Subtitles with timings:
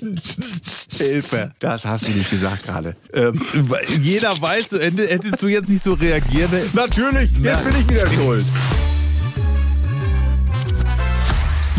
[0.98, 1.52] Hilfe.
[1.58, 2.96] Das hast du nicht gesagt gerade.
[3.12, 3.40] Ähm,
[4.00, 6.50] Jeder weiß, hättest du jetzt nicht so reagiert.
[6.74, 8.44] natürlich, jetzt bin ich wieder schuld.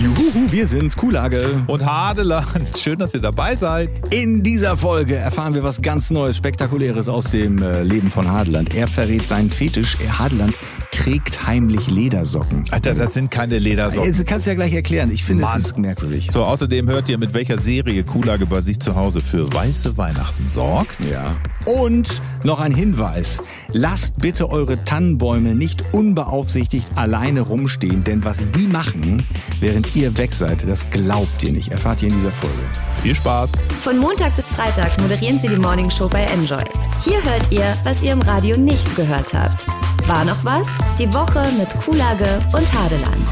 [0.02, 1.62] Juhu, wir sind's, Kuhlage.
[1.68, 3.90] Und Hadeland, schön, dass ihr dabei seid.
[4.12, 8.74] In dieser Folge erfahren wir was ganz Neues, Spektakuläres aus dem äh, Leben von Hadeland.
[8.74, 9.98] Er verrät seinen Fetisch.
[10.18, 10.58] Hadeland
[11.02, 12.64] trägt heimlich Ledersocken.
[12.70, 14.12] Alter, das sind keine Ledersocken.
[14.12, 15.10] Das kannst du ja gleich erklären.
[15.12, 15.58] Ich finde, Mann.
[15.58, 16.30] es ist merkwürdig.
[16.32, 20.48] So, außerdem hört ihr, mit welcher Serie Kuhlage bei sich zu Hause für weiße Weihnachten
[20.48, 21.04] sorgt.
[21.10, 21.38] Ja.
[21.66, 23.42] Und noch ein Hinweis.
[23.70, 29.26] Lasst bitte eure Tannenbäume nicht unbeaufsichtigt alleine rumstehen, denn was die machen,
[29.60, 31.72] während ihr weg seid, das glaubt ihr nicht.
[31.72, 32.56] Erfahrt ihr in dieser Folge.
[33.02, 33.54] Viel Spaß.
[33.80, 36.64] Von Montag bis Freitag moderieren sie die Morning Show bei Enjoy.
[37.04, 39.66] Hier hört ihr, was ihr im Radio nicht gehört habt.
[40.08, 40.68] War noch was?
[41.00, 43.28] Die Woche mit Kuhlage und Hadeland.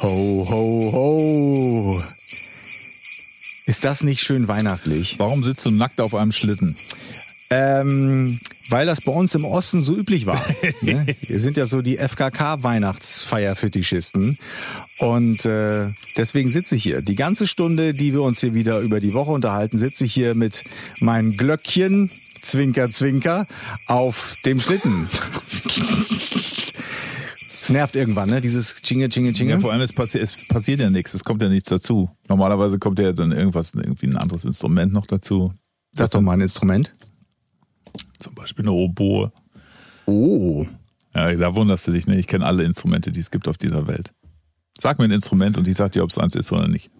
[0.00, 2.00] Ho, ho, ho.
[3.66, 5.18] Ist das nicht schön weihnachtlich?
[5.18, 6.76] Warum sitzt du nackt auf einem Schlitten?
[7.50, 10.40] Ähm, weil das bei uns im Osten so üblich war.
[10.80, 11.16] ne?
[11.20, 14.38] Wir sind ja so die FKK-Weihnachtsfeierfetischisten.
[14.98, 17.02] Und äh, deswegen sitze ich hier.
[17.02, 20.34] Die ganze Stunde, die wir uns hier wieder über die Woche unterhalten, sitze ich hier
[20.34, 20.64] mit
[21.00, 22.10] meinem Glöckchen,
[22.44, 23.46] Zwinker, Zwinker,
[23.86, 25.08] auf dem Schlitten.
[27.60, 28.40] Es nervt irgendwann, ne?
[28.40, 29.52] Dieses Chinge, Chinge, Chinge.
[29.52, 32.10] Ja, vor allem, es, passi es passiert ja nichts, es kommt ja nichts dazu.
[32.28, 35.54] Normalerweise kommt ja dann irgendwas, irgendwie ein anderes Instrument noch dazu.
[35.92, 36.94] Sag doch mal ein Instrument.
[38.18, 39.32] Zum Beispiel eine Oboe.
[40.06, 40.66] Oh.
[41.14, 42.18] Ja, da wunderst du dich, ne?
[42.18, 44.12] Ich kenne alle Instrumente, die es gibt auf dieser Welt.
[44.78, 46.90] Sag mir ein Instrument und ich sag dir, ob es eins ist oder nicht.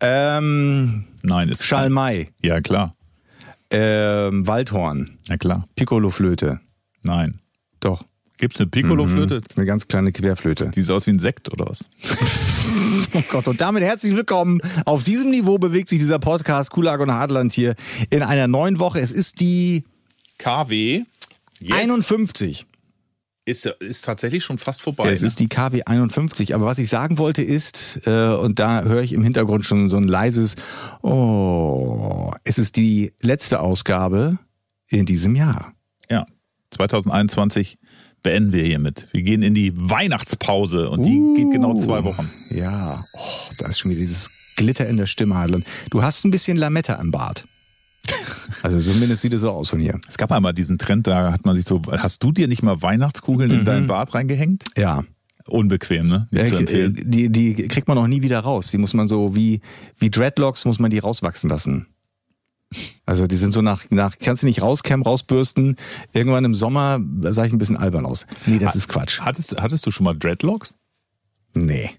[0.00, 2.94] Ähm, Nein, ist Schalmei, Ja, klar.
[3.72, 5.66] Ähm, Waldhorn, Ja, klar.
[5.76, 6.60] Piccoloflöte.
[7.02, 7.40] Nein.
[7.80, 8.04] Doch.
[8.38, 9.36] Gibt's eine Piccolo-Flöte?
[9.36, 10.70] Ist eine ganz kleine Querflöte.
[10.74, 11.88] Die sieht aus wie ein Sekt oder was?
[13.14, 14.60] Oh Gott, und damit herzlich willkommen.
[14.86, 17.74] Auf diesem Niveau bewegt sich dieser Podcast Kulag und Hartland hier
[18.08, 19.00] in einer neuen Woche.
[19.00, 19.84] Es ist die
[20.38, 21.02] KW.
[21.70, 22.64] 51.
[23.44, 25.10] Ist, ist tatsächlich schon fast vorbei.
[25.10, 25.26] es ne?
[25.26, 26.54] ist die KW 51.
[26.54, 29.96] Aber was ich sagen wollte ist, äh, und da höre ich im Hintergrund schon so
[29.96, 30.54] ein leises
[31.02, 34.38] Oh, es ist die letzte Ausgabe
[34.86, 35.72] in diesem Jahr.
[36.08, 36.24] Ja.
[36.70, 37.78] 2021
[38.22, 39.08] beenden wir hiermit.
[39.12, 41.34] Wir gehen in die Weihnachtspause und die Uh.
[41.34, 42.30] geht genau zwei Wochen.
[42.50, 45.62] Ja, oh, da ist schon wieder dieses Glitter in der Stimme.
[45.90, 47.44] Du hast ein bisschen Lametta im Bart.
[48.62, 49.98] Also zumindest sieht es so aus von hier.
[50.08, 52.80] Es gab einmal diesen Trend, da hat man sich so, hast du dir nicht mal
[52.80, 54.64] Weihnachtskugeln in deinen Bart reingehängt?
[54.76, 55.02] Ja.
[55.46, 56.28] Unbequem, ne?
[56.32, 56.96] Empfehlen.
[56.96, 58.70] äh, die, die kriegt man auch nie wieder raus.
[58.70, 59.60] Die muss man so wie,
[59.98, 61.86] wie Dreadlocks muss man die rauswachsen lassen.
[63.04, 65.76] Also die sind so nach, nach kannst du nicht rauskämmen, rausbürsten.
[66.12, 68.26] Irgendwann im Sommer sah ich ein bisschen albern aus.
[68.46, 69.20] Nee, das ist Quatsch.
[69.20, 70.76] Hattest, hattest du schon mal Dreadlocks?
[71.54, 71.90] Nee.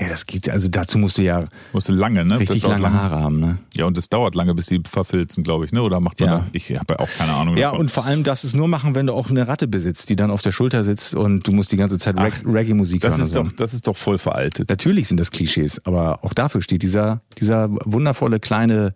[0.00, 2.40] Nee, das geht, also dazu musst du ja Musste lange, ne?
[2.40, 3.58] richtig dauert lange Haare haben, ne?
[3.76, 5.82] Ja, und es dauert lange, bis die verfilzen, glaube ich, ne?
[5.82, 6.38] Oder macht man Ja.
[6.38, 6.46] da?
[6.52, 7.56] Ich habe ja auch keine Ahnung.
[7.56, 10.08] Ja, und vor allem darfst du es nur machen, wenn du auch eine Ratte besitzt,
[10.10, 13.14] die dann auf der Schulter sitzt und du musst die ganze Zeit Reg Reggae-Musik das
[13.18, 13.24] hören.
[13.24, 13.42] ist so.
[13.44, 14.68] doch, das ist doch voll veraltet.
[14.68, 18.94] Natürlich sind das Klischees, aber auch dafür steht dieser, dieser wundervolle kleine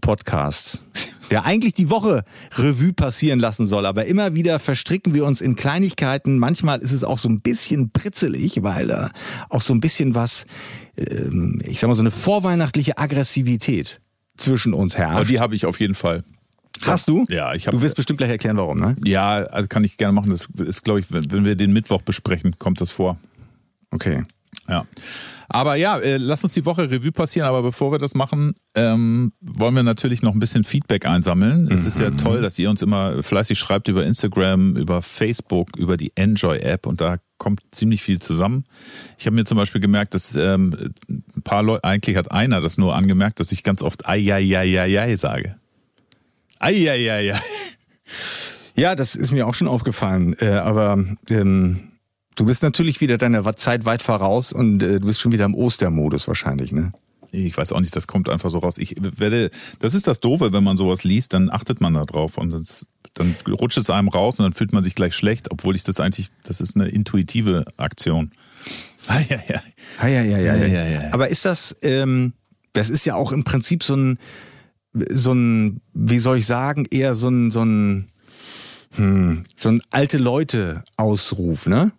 [0.00, 0.82] Podcast,
[1.30, 2.24] der eigentlich die Woche
[2.56, 6.38] Revue passieren lassen soll, aber immer wieder verstricken wir uns in Kleinigkeiten.
[6.38, 9.10] Manchmal ist es auch so ein bisschen britzelig, weil da
[9.48, 10.46] auch so ein bisschen was,
[10.96, 14.00] ähm, ich sag mal, so eine vorweihnachtliche Aggressivität
[14.36, 15.30] zwischen uns Aber herrscht.
[15.30, 16.24] die habe ich auf jeden Fall.
[16.82, 17.24] Hast du?
[17.28, 17.76] Ja, ich habe.
[17.76, 18.94] Du wirst bestimmt gleich erklären, warum, ne?
[19.04, 20.30] Ja, also kann ich gerne machen.
[20.30, 23.18] Das ist, glaube ich, wenn wir den Mittwoch besprechen, kommt das vor.
[23.90, 24.22] Okay.
[24.68, 24.84] Ja.
[25.50, 27.48] Aber ja, äh, lass uns die Woche Revue passieren.
[27.48, 31.70] Aber bevor wir das machen, ähm, wollen wir natürlich noch ein bisschen Feedback einsammeln.
[31.72, 35.96] Es ist ja toll, dass ihr uns immer fleißig schreibt über Instagram, über Facebook, über
[35.96, 38.64] die Enjoy-App und da kommt ziemlich viel zusammen.
[39.16, 42.76] Ich habe mir zum Beispiel gemerkt, dass ähm, ein paar Leute, eigentlich hat einer das
[42.76, 45.56] nur angemerkt, dass ich ganz oft Eieieiei sage.
[46.58, 47.34] Eieiei.
[48.74, 50.36] Ja, das ist mir auch schon aufgefallen.
[50.40, 51.87] Äh, aber ähm,
[52.38, 55.54] du bist natürlich wieder deiner Zeit weit voraus und äh, du bist schon wieder im
[55.54, 56.92] Ostermodus wahrscheinlich, ne?
[57.30, 58.74] Ich weiß auch nicht, das kommt einfach so raus.
[58.78, 62.38] Ich werde, das ist das Doofe, wenn man sowas liest, dann achtet man da drauf
[62.38, 65.76] und das, dann rutscht es einem raus und dann fühlt man sich gleich schlecht, obwohl
[65.76, 68.30] ich das eigentlich, das ist eine intuitive Aktion.
[69.08, 69.60] Ah, ja, ja.
[70.02, 70.56] Ja, ja, ja, ja.
[70.56, 71.12] Ja, ja, ja.
[71.12, 72.32] Aber ist das, ähm,
[72.72, 74.18] das ist ja auch im Prinzip so ein,
[75.10, 78.08] so ein, wie soll ich sagen, eher so ein, so ein,
[78.92, 81.92] hm, so ein alte Leute Ausruf, ne?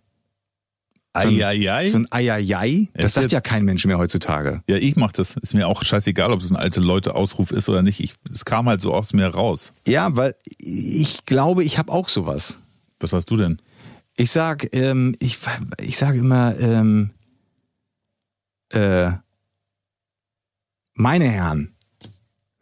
[1.12, 1.88] Eieiei.
[1.90, 2.88] So ein Eieiei.
[2.94, 4.62] Das sagt jetzt- ja kein Mensch mehr heutzutage.
[4.68, 5.36] Ja, ich mach das.
[5.36, 8.00] Ist mir auch scheißegal, ob es ein alte Leute-Ausruf ist oder nicht.
[8.00, 9.72] Ich, es kam halt so aus mir raus.
[9.88, 12.58] Ja, weil ich glaube, ich habe auch sowas.
[13.00, 13.60] Was hast du denn?
[14.16, 15.38] Ich sag, ähm, ich,
[15.80, 17.10] ich sage immer, ähm,
[18.72, 19.10] äh,
[20.94, 21.74] meine Herren.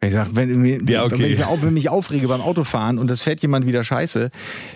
[0.01, 1.19] Ich sag, wenn, Ja, okay.
[1.19, 3.83] wenn, ich mich auf, wenn ich mich aufrege beim Autofahren und das fährt jemand wieder
[3.83, 4.29] scheiße,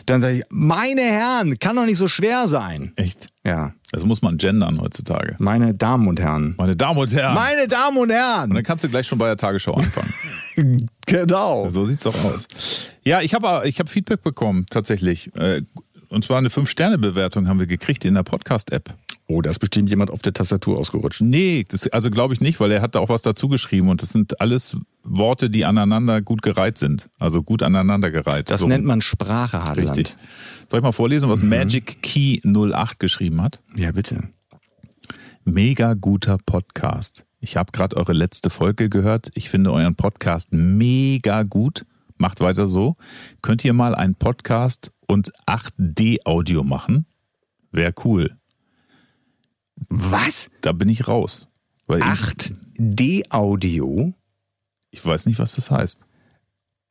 [0.06, 2.92] dann sage ich, meine Herren, kann doch nicht so schwer sein.
[2.98, 3.28] Echt?
[3.46, 5.36] Ja, Das muss man gendern heutzutage.
[5.40, 6.56] meine Damen und Herren.
[6.58, 7.36] Meine Damen und Herren.
[7.36, 8.50] Meine Damen und und Herren.
[8.54, 10.14] dann kannst du gleich schon bei der Tagesschau anfangen.
[11.06, 11.70] Genau.
[11.72, 12.46] so sieht's doch aus.
[13.04, 15.34] Ja, ich habe ich hab Feedback bekommen, tatsächlich.
[15.36, 15.62] Äh,
[16.10, 18.94] Und zwar eine 5-Sterne-Bewertung haben wir gekriegt in der Podcast-App.
[19.28, 21.22] Oh, da ist bestimmt jemand auf der Tastatur ausgerutscht.
[21.22, 24.02] Nee, das, also glaube ich nicht, weil er hat da auch was dazu geschrieben und
[24.02, 27.10] das sind alles Worte, die aneinander gut gereiht sind.
[27.20, 28.50] Also gut aneinander gereiht.
[28.50, 28.68] Das So.
[28.68, 29.98] nennt man Sprache, Hadeland.
[29.98, 30.16] Richtig.
[30.70, 33.60] Soll ich mal vorlesen, was Magic Key 08 geschrieben hat?
[33.76, 34.30] Ja, bitte.
[35.46, 37.26] Mega guter Podcast.
[37.42, 39.30] Ich habe gerade eure letzte Folge gehört.
[39.36, 41.84] Ich finde euren Podcast mega gut.
[42.18, 42.96] Macht weiter so.
[43.42, 47.06] Könnt ihr mal einen Podcast und 8D-Audio machen?
[47.72, 48.38] Wäre cool.
[49.90, 50.50] Was?
[50.62, 51.48] Da bin ich raus.
[51.88, 54.14] Weil ich, 8D-Audio?
[54.94, 56.00] Ich weiß nicht, was das heißt.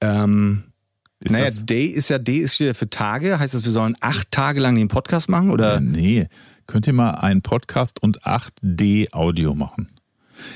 [0.00, 0.64] Ähm,
[1.20, 3.38] Ist naja, das, Day ist ja D ist wieder für Tage.
[3.38, 5.50] Heißt das, wir sollen acht Tage lang den Podcast machen?
[5.50, 5.76] Oder?
[5.76, 6.28] äh, nee.
[6.66, 9.88] Könnt ihr mal einen Podcast und 8D-Audio machen?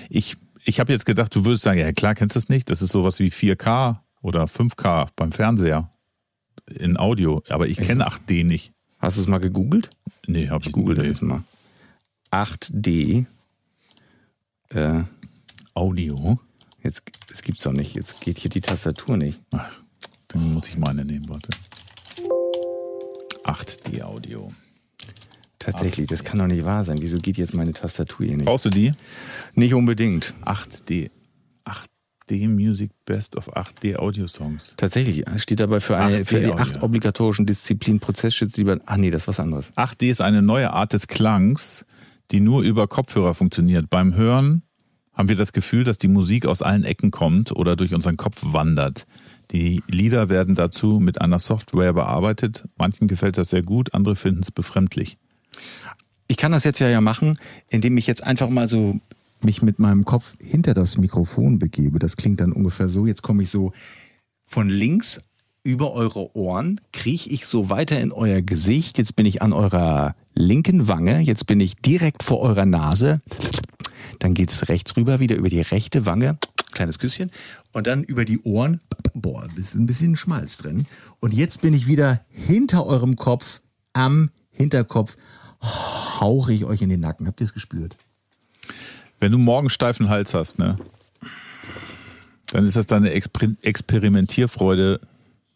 [0.09, 2.69] Ich, ich habe jetzt gedacht, du würdest sagen, ja klar, kennst du das nicht?
[2.69, 5.91] Das ist sowas wie 4K oder 5K beim Fernseher
[6.69, 7.45] in Audio.
[7.49, 8.73] Aber ich kenne 8D nicht.
[8.99, 9.91] Hast du es mal gegoogelt?
[10.27, 11.45] Nee, habe ich Ich google das jetzt mal.
[12.33, 13.27] 8D.
[14.71, 15.03] Äh,
[15.75, 16.41] Audio.
[16.87, 17.95] Jetzt, das gibt's doch nicht.
[17.95, 19.41] Jetzt geht hier die Tastatur nicht.
[19.51, 19.71] Ach,
[20.29, 21.51] dann muss ich meine nehmen, warte.
[23.45, 24.53] 8D Audio.
[25.59, 26.99] Tatsächlich, das kann doch nicht wahr sein.
[27.01, 28.47] Wieso geht jetzt meine Tastatur hier nicht?
[28.47, 28.93] Brauchst du die?
[29.55, 30.35] Nicht unbedingt.
[30.45, 31.11] 8D.
[31.65, 34.75] 8D Music Best of 8D Audio Songs.
[34.77, 38.79] Tatsächlich, steht dabei für, eine, 8D für die acht obligatorischen Disziplinen Prozessschutz lieber.
[38.87, 39.73] Ach nee, das ist was anderes.
[39.77, 41.85] 8D ist eine neue Art des Klangs,
[42.31, 43.91] die nur über Kopfhörer funktioniert.
[43.91, 44.63] Beim Hören
[45.17, 48.43] haben wir das Gefühl, dass die Musik aus allen Ecken kommt oder durch unseren Kopf
[48.43, 49.07] wandert.
[49.51, 52.65] Die Lieder werden dazu mit einer Software bearbeitet.
[52.77, 55.19] Manchen gefällt das sehr gut, andere finden es befremdlich.
[56.29, 59.01] Ich kann das jetzt ja machen, indem ich jetzt einfach mal so
[59.41, 61.99] mich mit meinem Kopf hinter das Mikrofon begebe.
[61.99, 63.07] Das klingt dann ungefähr so.
[63.07, 63.73] Jetzt komme ich so
[64.45, 65.23] von links
[65.63, 68.99] über eure Ohren, krieche ich so weiter in euer Gesicht.
[68.99, 71.21] Jetzt bin ich an eurer linken Wange.
[71.21, 73.21] Jetzt bin ich direkt vor eurer Nase.
[74.19, 76.39] Dann geht's rechts rüber, wieder über die rechte Wange.
[76.73, 77.31] Kleines Küsschen.
[77.73, 78.81] Und dann über die Ohren.
[79.15, 80.87] Boah, ist ein bisschen Schmalz drin.
[81.21, 83.61] Und jetzt bin ich wieder hinter eurem Kopf,
[83.93, 85.17] am Hinterkopf.
[85.63, 87.27] Hauche ich euch in den Nacken.
[87.27, 87.97] Habt ihr es gespürt?
[89.21, 90.79] Wenn du morgen steifen Hals hast, ne,
[92.53, 95.01] dann ist das deine Exper Experimentierfreude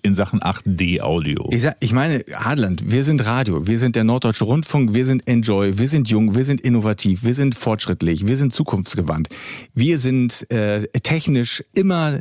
[0.02, 1.49] in Sachen 8D-Audio.
[1.52, 5.26] Ich, sag, ich meine, Adland, wir sind Radio, wir sind der Norddeutsche Rundfunk, wir sind
[5.29, 9.29] Enjoy, wir sind jung, wir sind innovativ, wir sind fortschrittlich, wir sind zukunftsgewandt.
[9.75, 12.20] Wir sind äh, technisch immer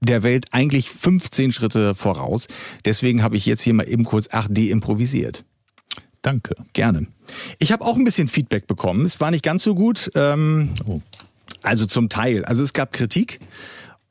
[0.00, 2.48] der Welt eigentlich 15 Schritte voraus.
[2.84, 5.44] Deswegen habe ich jetzt hier mal eben kurz 8D improvisiert.
[6.22, 6.54] Danke.
[6.72, 7.06] Gerne.
[7.58, 9.04] Ich habe auch ein bisschen Feedback bekommen.
[9.06, 10.10] Es war nicht ganz so gut.
[10.14, 11.00] Ähm, Oh.
[11.62, 12.44] also zum Teil.
[12.44, 13.40] Also es gab Kritik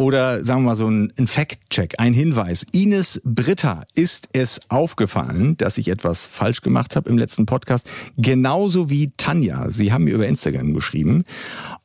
[0.01, 2.65] oder sagen wir mal so ein, Fact-Check, ein Hinweis.
[2.71, 7.89] Ines Britta ist es aufgefallen, dass ich etwas falsch gemacht habe im letzten Podcast.
[8.17, 9.69] Genauso wie Tanja.
[9.69, 11.23] Sie haben mir über Instagram geschrieben.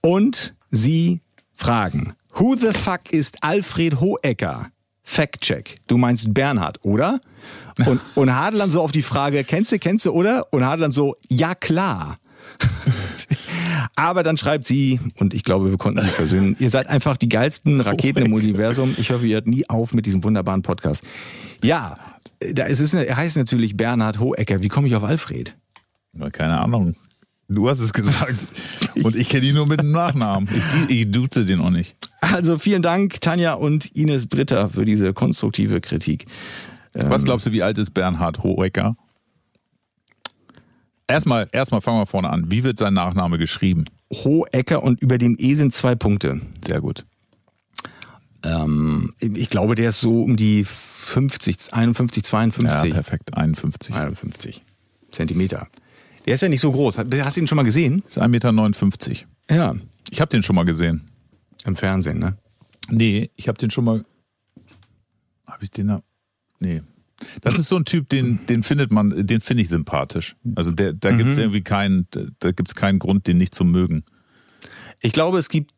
[0.01, 1.21] Und sie
[1.53, 4.71] fragen, who the fuck ist Alfred Hohecker?
[5.02, 5.76] Fact-Check.
[5.87, 7.21] Du meinst Bernhard, oder?
[7.85, 10.52] Und, und Hadland so auf die Frage, kennst du, kennst du, oder?
[10.52, 12.19] Und Hadland so, ja klar.
[13.95, 17.28] Aber dann schreibt sie, und ich glaube, wir konnten sie versöhnen, ihr seid einfach die
[17.28, 18.95] geilsten Raketen im Universum.
[18.99, 21.02] Ich hoffe, ihr hört nie auf mit diesem wunderbaren Podcast.
[21.62, 21.97] Ja,
[22.52, 24.62] da ist es, er heißt natürlich Bernhard Hohecker.
[24.62, 25.57] Wie komme ich auf Alfred?
[26.33, 26.95] Keine Ahnung.
[27.49, 28.45] Du hast es gesagt.
[29.02, 30.49] Und ich kenne ihn nur mit dem Nachnamen.
[30.55, 31.95] Ich, ich duze den auch nicht.
[32.21, 36.25] Also vielen Dank, Tanja und Ines Britta, für diese konstruktive Kritik.
[36.95, 38.97] Was glaubst du, wie alt ist Bernhard Hohecker?
[41.09, 42.51] Erstmal, erstmal fangen wir vorne an.
[42.51, 43.85] Wie wird sein Nachname geschrieben?
[44.13, 46.41] Hohecker und über dem E sind zwei Punkte.
[46.67, 47.05] Sehr gut.
[48.43, 52.93] Ähm, ich glaube, der ist so um die 50, 51, Ja, 52.
[52.93, 53.37] perfekt.
[53.37, 53.95] 51.
[53.95, 54.65] 51
[55.11, 55.69] Zentimeter.
[56.27, 56.99] Der ist ja nicht so groß.
[56.99, 58.03] Hast du ihn schon mal gesehen?
[58.09, 59.25] Ist 1,59 Meter.
[59.51, 59.75] Ja.
[60.11, 61.09] Ich habe den schon mal gesehen.
[61.65, 62.37] Im Fernsehen, ne?
[62.91, 64.05] Nee, ich habe den schon mal.
[65.47, 66.01] Habe ich den da?
[66.61, 66.83] Nee.
[67.40, 70.37] Das ist so ein Typ, den, den findet man, den finde ich sympathisch.
[70.54, 72.06] Also der, da gibt es irgendwie keinen,
[72.38, 74.04] da gibt es keinen Grund, den nicht zu mögen.
[75.00, 75.73] Ich glaube, es gibt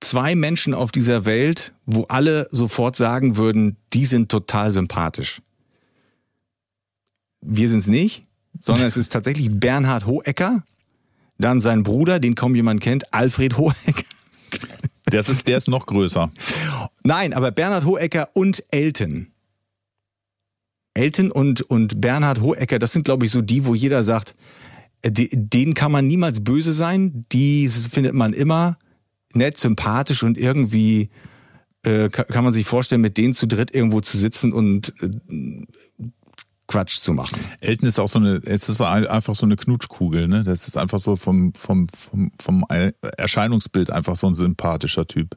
[0.00, 5.42] zwei Menschen auf dieser Welt, wo alle sofort sagen würden, die sind total sympathisch.
[7.40, 8.24] Wir sind es nicht,
[8.60, 10.64] sondern es ist tatsächlich Bernhard Hohecker,
[11.38, 14.04] dann sein Bruder, den kaum jemand kennt, Alfred Hohecker.
[15.06, 16.30] Das ist, der ist noch größer.
[17.02, 19.28] Nein, aber Bernhard Hohecker und Elton.
[20.94, 24.34] Elton und, und Bernhard Hohecker, das sind, glaube ich, so die, wo jeder sagt,
[25.02, 27.26] äh, denen kann man niemals böse sein.
[27.32, 28.78] Die findet man immer
[29.34, 31.10] nett, sympathisch und irgendwie
[31.82, 35.66] äh, kann man sich vorstellen, mit denen zu dritt irgendwo zu sitzen und äh,
[36.66, 37.38] Quatsch zu machen.
[37.60, 40.44] Elton ist auch so eine, es ist einfach so eine Knutschkugel, ne?
[40.44, 42.64] Das ist einfach so vom, vom, vom, vom
[43.18, 45.36] Erscheinungsbild einfach so ein sympathischer Typ.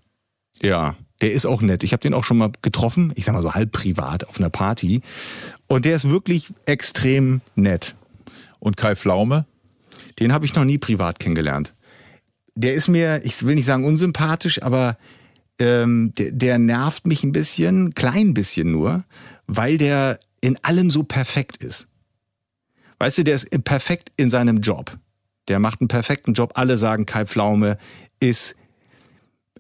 [0.61, 1.83] Ja, der ist auch nett.
[1.83, 4.49] Ich habe den auch schon mal getroffen, ich sag mal so halb privat auf einer
[4.49, 5.01] Party.
[5.67, 7.95] Und der ist wirklich extrem nett.
[8.59, 9.45] Und Kai Pflaume?
[10.19, 11.73] Den habe ich noch nie privat kennengelernt.
[12.55, 14.97] Der ist mir, ich will nicht sagen unsympathisch, aber
[15.59, 19.03] ähm, der, der nervt mich ein bisschen, klein bisschen nur,
[19.45, 21.87] weil der in allem so perfekt ist.
[22.99, 24.97] Weißt du, der ist perfekt in seinem Job.
[25.47, 26.53] Der macht einen perfekten Job.
[26.55, 27.77] Alle sagen, Kai Pflaume
[28.19, 28.55] ist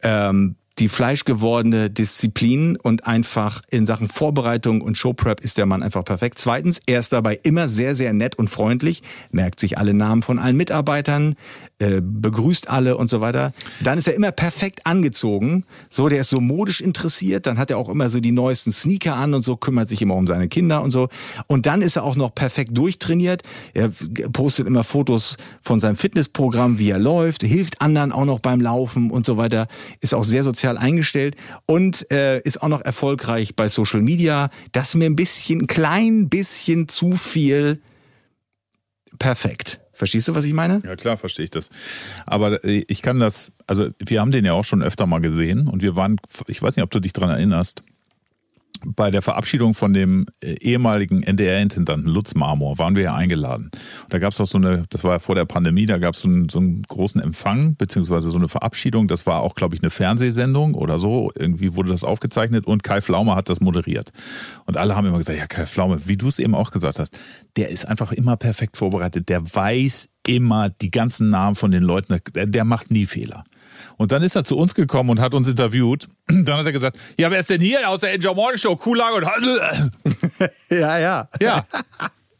[0.01, 6.03] ähm, die fleischgewordene Disziplin und einfach in Sachen Vorbereitung und Showprep ist der Mann einfach
[6.03, 6.39] perfekt.
[6.39, 10.37] Zweitens, er ist dabei immer sehr, sehr nett und freundlich, merkt sich alle Namen von
[10.37, 11.35] allen Mitarbeitern,
[11.79, 13.53] äh, begrüßt alle und so weiter.
[13.81, 15.63] Dann ist er immer perfekt angezogen.
[15.89, 17.47] So, der ist so modisch interessiert.
[17.47, 20.15] Dann hat er auch immer so die neuesten Sneaker an und so, kümmert sich immer
[20.15, 21.09] um seine Kinder und so.
[21.47, 23.41] Und dann ist er auch noch perfekt durchtrainiert.
[23.73, 23.91] Er
[24.31, 29.09] postet immer Fotos von seinem Fitnessprogramm, wie er läuft, hilft anderen auch noch beim Laufen
[29.09, 29.67] und so weiter.
[30.01, 34.49] Ist auch sehr sozial sozial eingestellt und äh, ist auch noch erfolgreich bei Social Media.
[34.71, 37.81] Das ist mir ein bisschen, ein klein bisschen zu viel
[39.19, 39.79] perfekt.
[39.93, 40.81] Verstehst du, was ich meine?
[40.85, 41.69] Ja, klar, verstehe ich das.
[42.25, 45.67] Aber äh, ich kann das, also wir haben den ja auch schon öfter mal gesehen
[45.67, 47.83] und wir waren, ich weiß nicht, ob du dich dran erinnerst,
[48.85, 53.71] bei der Verabschiedung von dem äh, ehemaligen NDR-Intendanten Lutz Marmor waren wir ja eingeladen.
[54.09, 56.21] Da gab es auch so eine, das war ja vor der Pandemie, da gab es
[56.21, 59.07] so, einen, so einen großen Empfang, beziehungsweise so eine Verabschiedung.
[59.07, 61.31] Das war auch, glaube ich, eine Fernsehsendung oder so.
[61.35, 64.11] Irgendwie wurde das aufgezeichnet und Kai Flaume hat das moderiert.
[64.65, 67.17] Und alle haben immer gesagt, ja, Kai Flaume, wie du es eben auch gesagt hast,
[67.55, 69.29] der ist einfach immer perfekt vorbereitet.
[69.29, 72.19] Der weiß immer die ganzen Namen von den Leuten.
[72.33, 73.43] Der macht nie Fehler.
[73.97, 76.07] Und dann ist er zu uns gekommen und hat uns interviewt.
[76.27, 78.75] Dann hat er gesagt, ja, wer ist denn hier aus der Enjoy Morning Show?
[78.75, 79.25] Kuhlage und
[80.69, 81.29] Ja, ja.
[81.39, 81.65] Ja.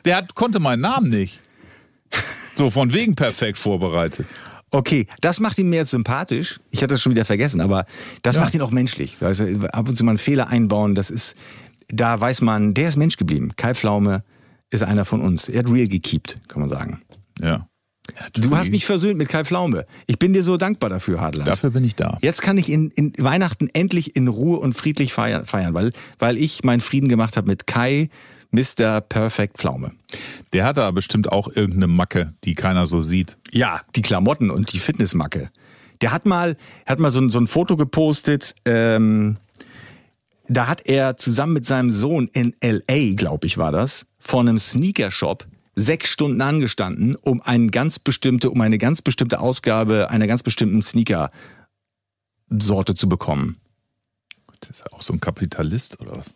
[0.06, 1.42] Der hat, konnte meinen Namen nicht.
[2.56, 4.28] So, von wegen perfekt vorbereitet.
[4.72, 6.60] Okay, das macht ihn mehr sympathisch.
[6.72, 7.86] Ich hatte das schon wieder vergessen, aber
[8.22, 8.42] das ja.
[8.42, 9.22] macht ihn auch menschlich.
[9.22, 11.36] Also ab und zu mal einen Fehler einbauen, das ist,
[11.88, 13.54] da weiß man, der ist Mensch geblieben.
[13.56, 14.24] Kai Pflaume
[14.70, 15.48] ist einer von uns.
[15.48, 17.02] Er hat real gekeept, kann man sagen.
[17.42, 17.66] Ja.
[18.34, 19.86] Du hast mich versöhnt mit Kai Pflaume.
[20.06, 21.48] Ich bin dir so dankbar dafür, Hadland.
[21.48, 22.18] Dafür bin ich da.
[22.22, 26.38] Jetzt kann ich in, in Weihnachten endlich in Ruhe und friedlich feiern, feiern weil, weil
[26.38, 28.10] ich meinen Frieden gemacht habe mit Kai,
[28.52, 29.02] Mr.
[29.02, 29.92] Perfect Pflaume.
[30.54, 33.38] Der hat da bestimmt auch irgendeine Macke, die keiner so sieht.
[33.52, 35.50] Ja, die Klamotten und die Fitnessmacke.
[36.02, 39.38] Der hat mal, hat mal so, ein, so ein Foto gepostet, ähm,
[40.48, 44.60] da hat er zusammen mit seinem Sohn in L.A., glaube ich, war das, vor einem
[44.60, 45.46] Sneaker-Shop
[45.78, 50.82] sechs Stunden angestanden, um eine ganz bestimmte, um eine ganz bestimmte Ausgabe einer ganz bestimmten
[50.82, 53.58] Sneaker-Sorte zu bekommen.
[54.60, 56.34] Das ist ja auch so ein Kapitalist oder was?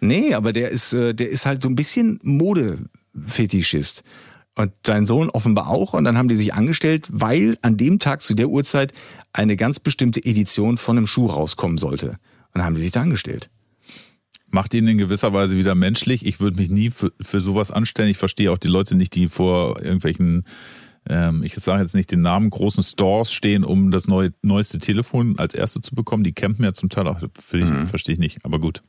[0.00, 4.04] Nee, aber der ist, äh, der ist halt so ein bisschen Modefetischist.
[4.54, 5.94] Und sein Sohn offenbar auch.
[5.94, 8.92] Und dann haben die sich angestellt, weil an dem Tag zu der Uhrzeit
[9.32, 12.08] eine ganz bestimmte Edition von einem Schuh rauskommen sollte.
[12.08, 13.48] Und dann haben die sich da angestellt
[14.52, 16.26] macht ihn in gewisser Weise wieder menschlich.
[16.26, 18.10] Ich würde mich nie für, für sowas anstellen.
[18.10, 20.44] Ich verstehe auch die Leute nicht, die vor irgendwelchen,
[21.08, 25.38] ähm, ich sage jetzt nicht den Namen, großen Stores stehen, um das neue, neueste Telefon
[25.38, 26.22] als erste zu bekommen.
[26.22, 27.20] Die campen ja zum Teil auch,
[27.52, 27.86] mhm.
[27.86, 28.82] verstehe ich nicht, aber gut.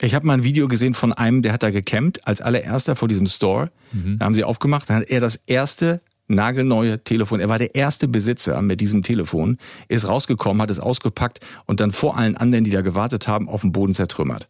[0.00, 3.08] Ich habe mal ein Video gesehen von einem, der hat da gecampt als allererster vor
[3.08, 3.70] diesem Store.
[3.92, 4.18] Mhm.
[4.18, 7.40] Da haben sie aufgemacht, dann hat er das erste nagelneue Telefon.
[7.40, 11.90] Er war der erste Besitzer mit diesem Telefon, ist rausgekommen, hat es ausgepackt und dann
[11.90, 14.48] vor allen anderen, die da gewartet haben, auf dem Boden zertrümmert.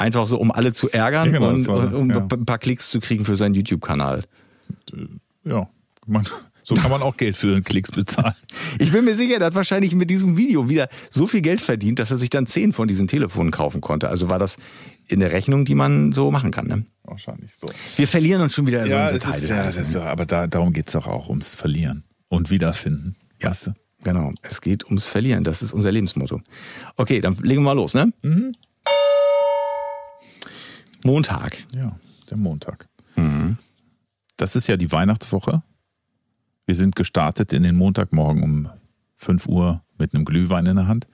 [0.00, 2.26] Einfach so, um alle zu ärgern ja, genau, und war, um ja.
[2.32, 4.24] ein paar Klicks zu kriegen für seinen YouTube-Kanal.
[5.44, 5.68] Ja,
[6.06, 6.26] man,
[6.64, 8.32] so kann man auch Geld für den Klicks bezahlen.
[8.78, 11.98] Ich bin mir sicher, er hat wahrscheinlich mit diesem Video wieder so viel Geld verdient,
[11.98, 14.08] dass er sich dann zehn von diesen Telefonen kaufen konnte.
[14.08, 14.56] Also war das
[15.06, 16.66] in der Rechnung, die man so machen kann.
[16.66, 16.86] Ne?
[17.04, 17.66] Wahrscheinlich so.
[17.96, 19.42] Wir verlieren uns schon wieder ja, so Teile.
[19.42, 23.16] Ist, ja, das ist, aber da, darum geht es doch auch, ums Verlieren und Wiederfinden.
[23.42, 23.70] Ja, weißt du?
[24.02, 24.32] genau.
[24.40, 25.44] Es geht ums Verlieren.
[25.44, 26.40] Das ist unser Lebensmotto.
[26.96, 28.14] Okay, dann legen wir mal los, ne?
[28.22, 28.52] Mhm.
[31.04, 31.64] Montag.
[31.74, 31.96] Ja,
[32.30, 32.88] der Montag.
[33.16, 33.58] Mhm.
[34.36, 35.62] Das ist ja die Weihnachtswoche.
[36.66, 38.68] Wir sind gestartet in den Montagmorgen um
[39.16, 41.08] 5 Uhr mit einem Glühwein in der Hand.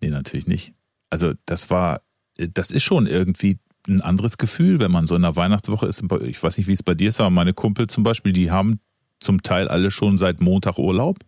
[0.00, 0.74] Nee, natürlich nicht.
[1.10, 2.00] Also das war,
[2.36, 6.02] das ist schon irgendwie ein anderes Gefühl, wenn man so in der Weihnachtswoche ist.
[6.22, 8.80] Ich weiß nicht, wie es bei dir ist, aber meine Kumpel zum Beispiel, die haben
[9.20, 11.18] zum Teil alle schon seit Montag Urlaub.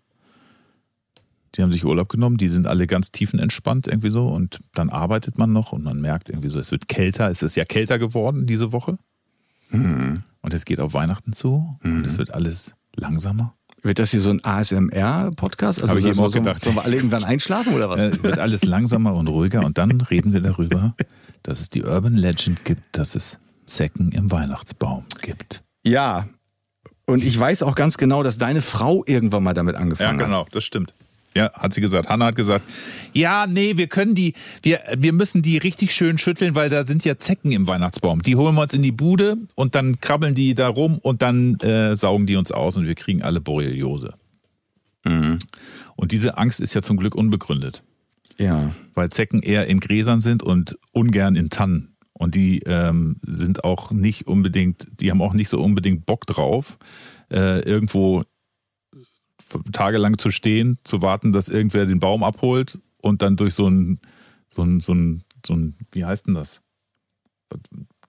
[1.55, 5.37] Die haben sich Urlaub genommen, die sind alle ganz tiefenentspannt irgendwie so und dann arbeitet
[5.39, 8.47] man noch und man merkt irgendwie so, es wird kälter, es ist ja kälter geworden
[8.47, 8.99] diese Woche.
[9.71, 10.23] Mhm.
[10.41, 13.55] Und es geht auf Weihnachten zu und es wird alles langsamer.
[13.83, 15.83] Wird das hier so ein ASMR-Podcast?
[15.83, 16.63] Also ich eben auch so- gedacht.
[16.65, 18.01] Sollen wir alle irgendwann einschlafen oder was?
[18.01, 20.95] Äh, wird alles langsamer und ruhiger und dann reden wir darüber,
[21.43, 25.63] dass es die Urban Legend gibt, dass es Zecken im Weihnachtsbaum gibt.
[25.85, 26.29] Ja.
[27.07, 30.27] Und ich weiß auch ganz genau, dass deine Frau irgendwann mal damit angefangen hat.
[30.27, 30.95] genau, das stimmt.
[31.35, 32.09] Ja, hat sie gesagt.
[32.09, 32.65] Hanna hat gesagt,
[33.13, 37.05] ja, nee, wir können die, wir, wir müssen die richtig schön schütteln, weil da sind
[37.05, 38.23] ja Zecken im Weihnachtsbaum.
[38.23, 41.55] Die holen wir uns in die Bude und dann krabbeln die da rum und dann
[41.61, 44.15] äh, saugen die uns aus und wir kriegen alle Borreliose.
[45.97, 47.83] Und diese Angst ist ja zum Glück unbegründet.
[48.39, 48.75] Ja.
[48.95, 51.95] weil Zecken eher in Gräsern sind und ungern in Tannen.
[52.13, 56.79] Und die ähm, sind auch nicht unbedingt, die haben auch nicht so unbedingt Bock drauf,
[57.31, 58.23] äh, irgendwo
[59.73, 64.01] tagelang zu stehen, zu warten, dass irgendwer den Baum abholt und dann durch so ein,
[64.49, 66.61] so ein, so ein, so ein wie heißt denn das?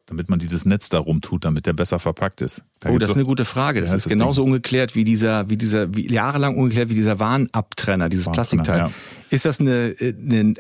[0.06, 2.62] Damit man dieses Netz da rumtut, damit der besser verpackt ist.
[2.80, 3.82] Da Oh, das ist eine gute Frage.
[3.82, 8.10] Das ist das genauso ungeklärt wie dieser, wie dieser, wie jahrelang ungeklärt wie dieser Warnabtrenner,
[8.10, 8.78] dieses Warntrenner, Plastikteil.
[8.80, 8.92] ja.
[9.30, 10.54] Ist das eine, äh, eine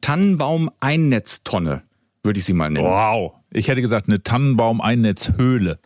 [0.00, 1.82] Tannenbaum-Einnetztonne,
[2.22, 2.86] würde ich sie mal nennen?
[2.86, 3.34] Wow.
[3.50, 5.78] Ich hätte gesagt, eine Tannenbaum-Einnetzhöhle.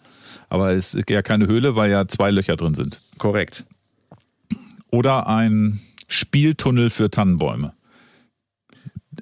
[0.49, 3.01] Aber es ist ja keine Höhle, weil ja zwei Löcher drin sind.
[3.19, 3.65] Korrekt.
[4.93, 7.73] Oder ein Spieltunnel für Tannenbäume,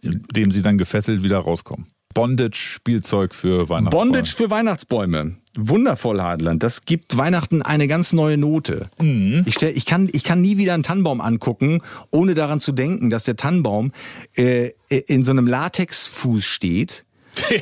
[0.02, 1.86] in dem sie dann gefesselt wieder rauskommen.
[2.12, 4.10] Bondage-Spielzeug für Weihnachtsbäume.
[4.10, 5.36] Bondage für Weihnachtsbäume.
[5.56, 6.62] Wundervoll, Hadland.
[6.62, 8.90] Das gibt Weihnachten eine ganz neue Note.
[9.00, 9.44] Mhm.
[9.46, 13.10] Ich, stell, ich, kann, ich kann nie wieder einen Tannenbaum angucken, ohne daran zu denken,
[13.10, 13.92] dass der Tannenbaum
[14.34, 17.04] äh, in so einem Latexfuß steht,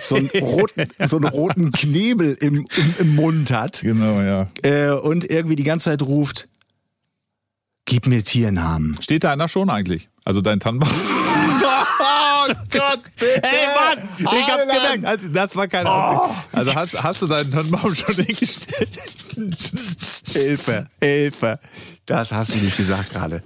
[0.00, 4.48] so einen roten, so einen roten Knebel im, im, im Mund hat Genau, ja.
[4.62, 6.48] äh, und irgendwie die ganze Zeit ruft,
[7.88, 8.96] gib mir Tiernamen.
[9.00, 10.08] Steht da einer schon eigentlich?
[10.24, 10.90] Also dein Tannenbaum?
[10.92, 13.00] oh Gott!
[13.18, 14.08] Ey Mann!
[14.18, 15.04] Ich hab's gemerkt.
[15.04, 16.34] Also, das war keine Absicht.
[16.52, 18.90] Also hast, hast du deinen Tannenbaum schon hingestellt?
[20.32, 21.58] Hilfe, Hilfe.
[22.04, 23.42] Das hast du nicht gesagt gerade.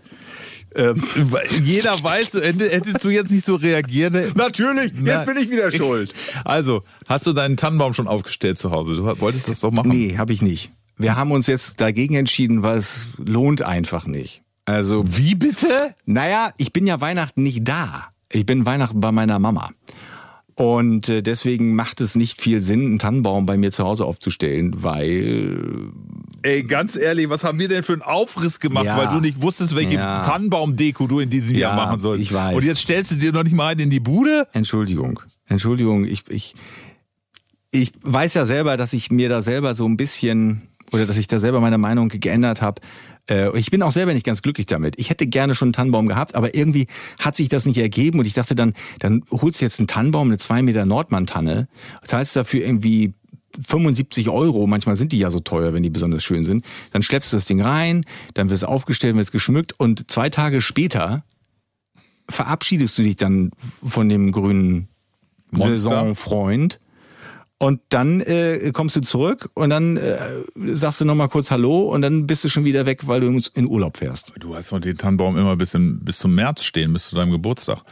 [1.63, 4.37] Jeder weiß, hättest du jetzt nicht so reagiert.
[4.37, 6.15] Natürlich, jetzt bin ich wieder schuld.
[6.45, 8.97] Also, hast du deinen Tannenbaum schon aufgestellt zu Hause?
[8.97, 9.91] Du wolltest das doch machen.
[9.91, 10.71] Nee, habe ich nicht.
[11.03, 14.43] Wir haben uns jetzt dagegen entschieden, weil es lohnt einfach nicht.
[14.65, 15.95] Also, Wie bitte?
[16.07, 18.09] naja, ich bin ja Weihnachten nicht da.
[18.31, 19.71] Ich bin Weihnachten bei meiner Mama.
[20.55, 24.83] Und äh, deswegen macht es nicht viel Sinn, einen Tannenbaum bei mir zu Hause aufzustellen,
[24.83, 25.91] weil
[26.43, 28.97] Ey, ganz ehrlich, was haben wir denn für einen Aufriss gemacht, Ja.
[28.97, 30.19] weil du nicht wusstest, welche Ja.
[30.23, 32.23] Tannenbaum-Deko du in diesem Ja, Jahr machen sollst.
[32.23, 32.55] ich weiß.
[32.57, 34.47] Und jetzt stellst du dir noch nicht mal einen in die Bude?
[34.53, 36.55] Entschuldigung, Entschuldigung, ich, ich,
[37.71, 41.27] ich weiß ja selber, dass ich mir da selber so ein bisschen oder dass ich
[41.27, 42.81] da selber meine Meinung geändert habe.
[43.29, 44.99] Äh, Ich bin auch selber nicht ganz glücklich damit.
[44.99, 46.87] Ich hätte gerne schon einen Tannenbaum gehabt, aber irgendwie
[47.19, 50.29] hat sich das nicht ergeben und ich dachte dann, dann holst du jetzt einen Tannenbaum,
[50.29, 51.69] eine 2 Meter Nordmann-Tanne,
[52.05, 53.15] zahlst dafür irgendwie
[53.67, 56.65] 75 Euro, manchmal sind die ja so teuer, wenn die besonders schön sind.
[56.93, 60.31] Dann schleppst du das Ding rein, dann wird es aufgestellt, wird es geschmückt und zwei
[60.31, 61.25] Tage später
[62.29, 63.51] verabschiedest du dich dann
[63.85, 64.89] von dem grünen
[65.51, 65.71] Monster.
[65.71, 66.81] Saisonfreund.
[67.63, 70.19] Und dann äh, kommst du zurück und dann äh,
[70.73, 73.67] sagst du nochmal kurz Hallo und dann bist du schon wieder weg, weil du in-
[73.69, 74.33] Urlaub fährst.
[74.41, 77.31] Du hast doch den Tannenbaum immer bis, in, bis zum März stehen, bis zu deinem
[77.31, 77.85] Geburtstag.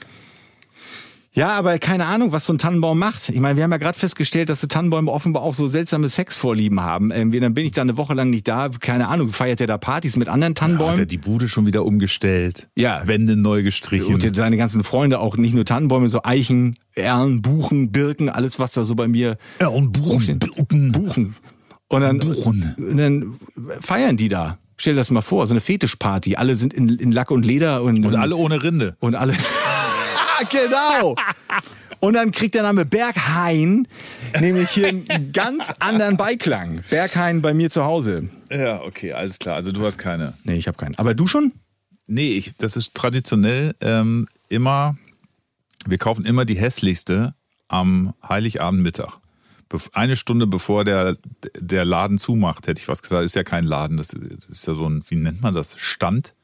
[1.33, 3.29] Ja, aber keine Ahnung, was so ein Tannenbaum macht.
[3.29, 6.81] Ich meine, wir haben ja gerade festgestellt, dass die Tannenbäume offenbar auch so seltsame Sexvorlieben
[6.81, 7.13] haben.
[7.13, 8.69] Ähm, dann bin ich da eine Woche lang nicht da.
[8.81, 10.99] Keine Ahnung, feiert der da Partys mit anderen Hat Tannenbäumen?
[10.99, 12.69] er die Bude schon wieder umgestellt?
[12.75, 13.03] Ja.
[13.07, 14.13] Wände neu gestrichen.
[14.15, 18.73] Und seine ganzen Freunde auch nicht nur Tannenbäume, so Eichen, Erlen, Buchen, Birken, alles was
[18.73, 20.91] da so bei mir Erlen, Buchen, Birken.
[20.91, 21.37] Buchen.
[21.89, 22.75] Und dann, Buchen.
[22.77, 23.35] und dann
[23.81, 24.59] feiern die da.
[24.77, 26.37] Stell dir das mal vor, so eine Fetischparty.
[26.37, 28.97] Alle sind in, in Lack und Leder und, Und alle ohne Rinde.
[28.99, 29.35] und alle.
[30.49, 31.17] genau.
[32.01, 33.87] Und dann kriegt der Name Berghain
[34.41, 36.83] nämlich hier einen ganz anderen Beiklang.
[36.89, 38.31] Berghain bei mir zu Hause.
[38.51, 39.57] Ja, okay, alles klar.
[39.57, 40.35] Also du hast keine.
[40.45, 40.95] Nee, ich habe keinen.
[40.97, 41.53] Aber du schon?
[42.07, 44.97] Nee, ich, das ist traditionell ähm, immer,
[45.87, 47.35] wir kaufen immer die hässlichste
[47.69, 49.19] am Heiligabendmittag.
[49.93, 51.17] Eine Stunde bevor der,
[51.57, 53.25] der Laden zumacht, hätte ich was gesagt.
[53.25, 55.77] Ist ja kein Laden, das ist ja so ein, wie nennt man das?
[55.79, 56.35] Stand?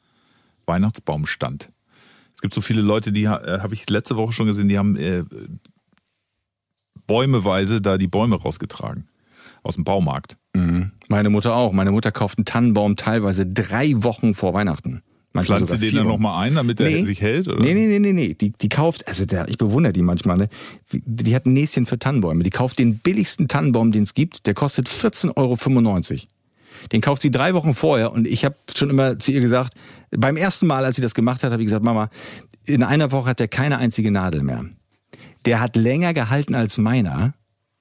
[0.66, 1.70] Weihnachtsbaumstand.
[2.36, 4.96] Es gibt so viele Leute, die äh, habe ich letzte Woche schon gesehen, die haben
[4.96, 5.24] äh,
[7.06, 9.06] bäumeweise da die Bäume rausgetragen.
[9.62, 10.36] Aus dem Baumarkt.
[11.08, 11.72] Meine Mutter auch.
[11.72, 15.02] Meine Mutter kauft einen Tannenbaum teilweise drei Wochen vor Weihnachten.
[15.32, 17.04] Manchmal Pflanzt sie den dann nochmal ein, damit der Nee.
[17.04, 17.48] sich hält?
[17.48, 17.60] Oder?
[17.62, 18.34] Nee, nee, nee, nee, nee.
[18.34, 20.48] Die, die kauft, also der, ich bewundere die manchmal, ne?
[20.92, 22.42] Die hat ein Näschen für Tannenbäume.
[22.44, 25.56] Die kauft den billigsten Tannenbaum, den es gibt, der kostet 14,95 Euro.
[26.92, 29.74] Den kauft sie drei Wochen vorher und ich habe schon immer zu ihr gesagt,
[30.10, 32.10] beim ersten Mal, als sie das gemacht hat, habe ich gesagt, Mama,
[32.64, 34.64] in einer Woche hat der keine einzige Nadel mehr.
[35.44, 37.34] Der hat länger gehalten als meiner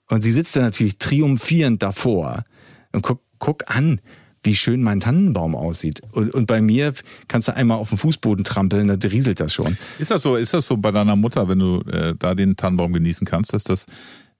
[0.09, 2.43] und sie sitzt da natürlich triumphierend davor
[2.91, 3.99] und guck, guck an,
[4.43, 6.01] wie schön mein Tannenbaum aussieht.
[6.11, 6.93] Und, und bei mir
[7.27, 9.75] kannst du einmal auf den Fußboden trampeln, da rieselt das schon.
[9.97, 12.93] Ist das so, ist das so bei deiner Mutter, wenn du äh, da den Tannenbaum
[12.93, 13.87] genießen kannst, dass das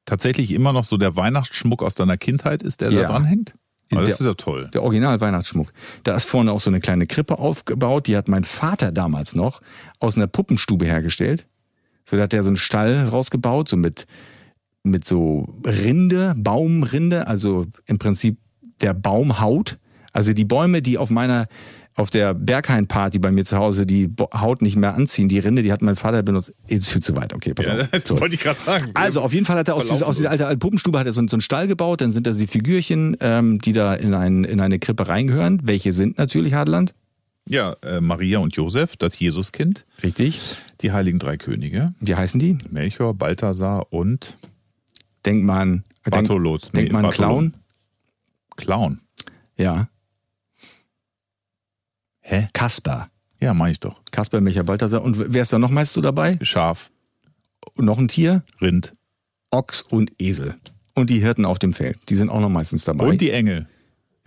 [0.06, 3.01] tatsächlich immer noch so der Weihnachtsschmuck aus deiner Kindheit ist, der Ja.
[3.01, 3.54] da dran hängt?
[3.91, 4.69] Aber das Der- ist ja toll.
[4.73, 5.71] Der Original-Weihnachtsschmuck.
[6.03, 9.61] Da ist vorne auch so eine kleine Krippe aufgebaut, die hat mein Vater damals noch
[9.99, 11.45] aus einer Puppenstube hergestellt.
[12.03, 14.05] So, da hat er so einen Stall rausgebaut, so mit,
[14.83, 18.37] mit so Rinde, Baumrinde, also im Prinzip
[18.81, 19.77] der Baumhaut.
[20.11, 21.47] Also die Bäume, die auf meiner,
[21.97, 25.71] auf der Berghain-Party bei mir zu Hause die Haut nicht mehr anziehen, die Rinde, die
[25.71, 26.53] hat mein Vater benutzt.
[26.67, 27.88] Ist viel zu weit, okay, pass auf.
[28.05, 28.25] So.
[28.25, 28.91] ich gerade sagen.
[28.93, 31.21] Also auf jeden Fall hat er aus, dieser, aus dieser alten Puppenstube hat er so,
[31.21, 34.43] einen- so einen Stall gebaut, dann sind da die Figürchen, ähm, die da in, ein,
[34.43, 35.62] in eine Krippe reingehören.
[35.63, 36.93] Welche sind natürlich Hadeland?
[37.47, 40.58] Ja, äh, Maria und Josef, das Jesuskind, Richtig.
[40.81, 42.58] die heiligen drei Könige, Wie heißen die?
[42.71, 44.36] Melchior, Balthasar und
[45.25, 45.84] Denkt man.
[46.05, 46.71] Denk, Bartholos.
[46.71, 47.51] denkt man Bartholom.
[47.51, 47.53] Clown?
[48.58, 48.99] Clown.
[49.58, 49.88] Ja.
[52.27, 52.47] Hä?
[52.53, 53.07] Kasper.
[53.39, 54.01] Ja, meine ich doch.
[54.11, 55.03] Kasper, Micha, Balthasar.
[55.03, 56.38] Und wer ist da noch meist so dabei?
[56.41, 56.89] Schaf,
[57.75, 58.43] Und noch ein Tier?
[58.61, 58.93] Rind
[59.51, 60.55] Ochs und Esel.
[60.95, 61.97] Und die Hirten auf dem Feld.
[62.09, 63.05] Die sind auch noch meistens dabei.
[63.05, 63.67] und die Engel.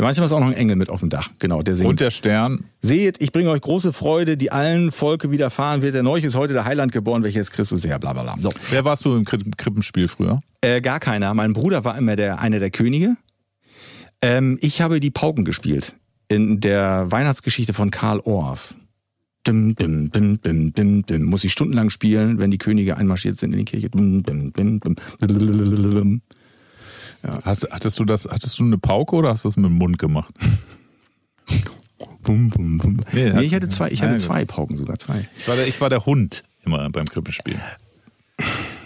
[0.01, 1.31] Manchmal ist auch noch ein Engel mit auf dem Dach.
[1.41, 1.89] Genau, der singt.
[1.91, 2.67] Und der Stern.
[2.81, 5.95] Seht, ich bringe euch große Freude, die allen Volke widerfahren wird.
[5.97, 8.37] Der Neuch ist heute der Heiland geboren, welches Christus her, bla bla bla.
[8.41, 8.51] So.
[8.71, 10.39] Wer warst du im Kri- Krippenspiel früher?
[10.61, 11.35] Äh, gar keiner.
[11.35, 13.17] Mein Bruder war immer der, einer der Könige.
[14.23, 15.97] Ähm, ich habe die Pauken gespielt.
[16.29, 18.75] In der Weihnachtsgeschichte von Karl Orff.
[19.47, 21.25] Dim, dim, dim, dim, dim, dim.
[21.25, 23.89] Muss ich stundenlang spielen, wenn die Könige einmarschiert sind in die Kirche.
[23.89, 26.23] Dim, dim, dim, dim, dim.
[27.45, 29.99] Hast, hattest du das, hattest du eine Pauke oder hast du das mit dem Mund
[29.99, 30.33] gemacht?
[32.23, 32.97] Bum, bum, bum.
[33.13, 35.27] Nee, Nee, ich hatte zwei, ich Ja, hatte zwei Pauken, sogar zwei.
[35.39, 37.59] Ich war der, ich war der Hund immer beim Krippenspiel.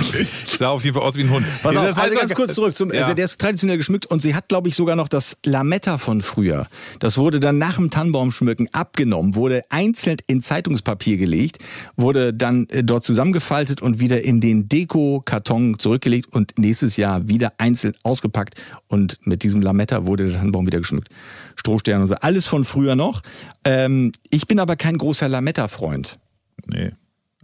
[0.00, 1.46] Ich sah auf jeden Fall aus wie ein Hund.
[1.62, 2.74] Pass auf, das also so- ganz kurz zurück.
[2.76, 3.12] Zum, Ja.
[3.14, 6.66] Der ist traditionell geschmückt und sie hat, glaube ich, sogar noch das Lametta von früher.
[7.00, 11.58] Das wurde dann nach dem Tannenbaumschmücken abgenommen, wurde einzeln in Zeitungspapier gelegt,
[11.96, 17.52] wurde dann äh, dort zusammengefaltet und wieder in den Deko-Karton zurückgelegt und nächstes Jahr wieder
[17.58, 18.54] einzeln ausgepackt
[18.88, 21.08] und mit diesem Lametta wurde der Tannenbaum wieder geschmückt.
[21.56, 23.22] Strohsterne und so, alles von früher noch.
[23.64, 26.18] Ähm, ich bin aber kein großer Lametta-Freund.
[26.66, 26.92] Nee,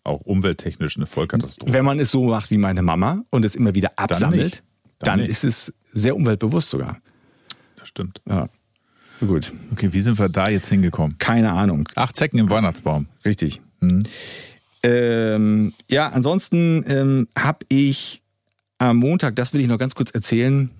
[0.05, 1.73] auch umwelttechnisch eine Vollkatastrophe.
[1.73, 4.63] Wenn man es so macht wie meine Mama und es immer wieder absammelt,
[4.99, 5.31] dann, Dann nicht.
[5.31, 6.99] ist es sehr umweltbewusst sogar.
[7.77, 8.21] Das stimmt.
[8.29, 8.49] Ja.
[9.21, 9.53] Gut.
[9.71, 11.17] Okay, wie sind wir da jetzt hingekommen?
[11.19, 11.89] Keine Ahnung.
[11.95, 13.07] Acht Zecken im Weihnachtsbaum.
[13.25, 13.61] Richtig.
[14.83, 18.23] Ähm, ja, ansonsten ähm, habe ich
[18.79, 20.71] am Montag, das will ich noch ganz kurz erzählen,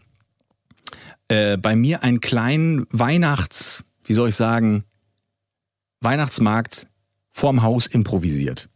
[1.29, 4.85] äh, bei mir einen kleinen Weihnachts, wie soll ich sagen,
[6.01, 6.89] Weihnachtsmarkt
[7.31, 8.69] vorm Haus improvisiert.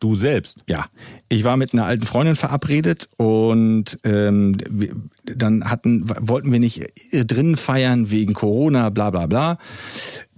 [0.00, 0.64] Du selbst.
[0.66, 0.86] Ja,
[1.28, 6.86] ich war mit einer alten Freundin verabredet und ähm, wir, dann hatten wollten wir nicht
[7.12, 9.58] drinnen feiern wegen Corona, bla bla bla.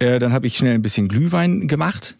[0.00, 2.18] Äh, dann habe ich schnell ein bisschen Glühwein gemacht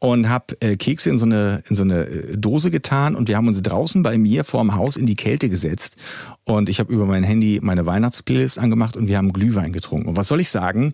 [0.00, 3.38] und habe äh, Kekse in so eine in so eine äh, Dose getan und wir
[3.38, 5.96] haben uns draußen bei mir vorm Haus in die Kälte gesetzt
[6.44, 10.10] und ich habe über mein Handy meine Weihnachtsplaylist angemacht und wir haben Glühwein getrunken.
[10.10, 10.92] Und was soll ich sagen?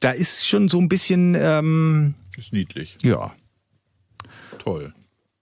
[0.00, 2.98] Da ist schon so ein bisschen ähm, Ist niedlich.
[3.02, 3.32] ja
[4.58, 4.92] Toll.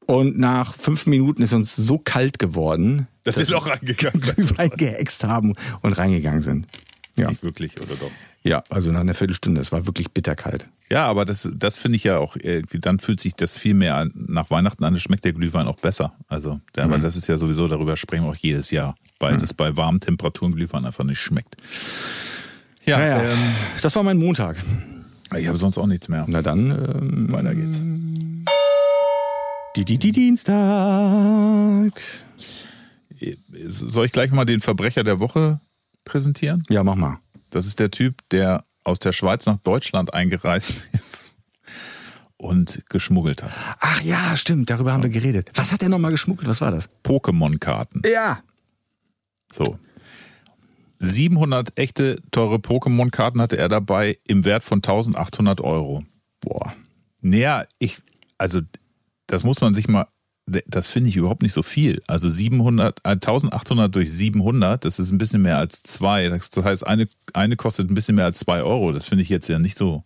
[0.06, 4.36] Und nach fünf Minuten ist uns so kalt geworden, Dass wir noch reingegangen sind.
[4.36, 6.66] Glühwein gehext haben und reingegangen sind.
[7.16, 7.28] Ja.
[7.28, 8.10] Nicht wirklich, oder doch?
[8.44, 9.60] ja, also nach einer Viertelstunde.
[9.60, 10.68] Es war wirklich bitterkalt.
[10.90, 13.96] Ja, aber das, das finde ich ja auch irgendwie, dann fühlt sich das viel mehr
[13.96, 16.12] an, nach Weihnachten an, schmeckt der Glühwein auch besser.
[16.28, 19.52] Also, der, aber das ist ja sowieso, darüber sprechen wir auch jedes Jahr, weil das
[19.54, 21.56] bei warmen Temperaturen Glühwein einfach nicht schmeckt.
[22.84, 23.38] Ja, Naja, Ähm,
[23.82, 24.62] das war mein Montag.
[25.36, 26.24] ich habe sonst auch nichts mehr.
[26.28, 27.82] Na dann, ähm, Weiter geht's.
[29.76, 31.92] Die, die, die Dienstag.
[33.68, 35.60] Soll ich gleich mal den Verbrecher der Woche
[36.04, 36.64] präsentieren?
[36.68, 37.18] Ja, mach mal.
[37.50, 41.24] Das ist der Typ, der aus der Schweiz nach Deutschland eingereist ist
[42.36, 43.52] und geschmuggelt hat.
[43.80, 45.50] Ach ja, stimmt, darüber haben wir geredet.
[45.54, 46.48] Was hat er nochmal geschmuggelt?
[46.48, 46.88] Was war das?
[47.04, 48.02] Pokémon-Karten.
[48.06, 48.40] Ja.
[49.52, 49.78] So.
[50.98, 56.04] 700 echte teure Pokémon-Karten hatte er dabei im Wert von 1800 Euro.
[56.40, 56.74] Boah.
[57.20, 57.98] Naja, ich,
[58.38, 58.60] also,
[59.26, 60.06] das muss man sich mal,
[60.46, 62.02] das finde ich überhaupt nicht so viel.
[62.06, 66.28] Also 700, äh, 1800 durch 700, das ist ein bisschen mehr als zwei.
[66.28, 68.92] Das heißt, eine, eine kostet ein bisschen mehr als zwei Euro.
[68.92, 70.04] Das finde ich jetzt ja nicht so.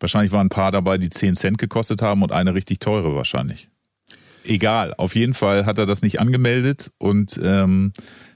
[0.00, 3.68] Wahrscheinlich waren ein paar dabei, die 10 Cent gekostet haben und eine richtig teure wahrscheinlich.
[4.44, 7.92] Egal, auf jeden Fall hat er das nicht angemeldet und ähm,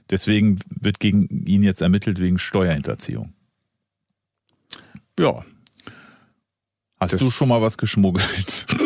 [0.09, 3.33] deswegen wird gegen ihn jetzt ermittelt wegen Steuerhinterziehung.
[5.19, 5.43] Ja.
[6.99, 8.65] Hast Das- du schon mal was geschmuggelt?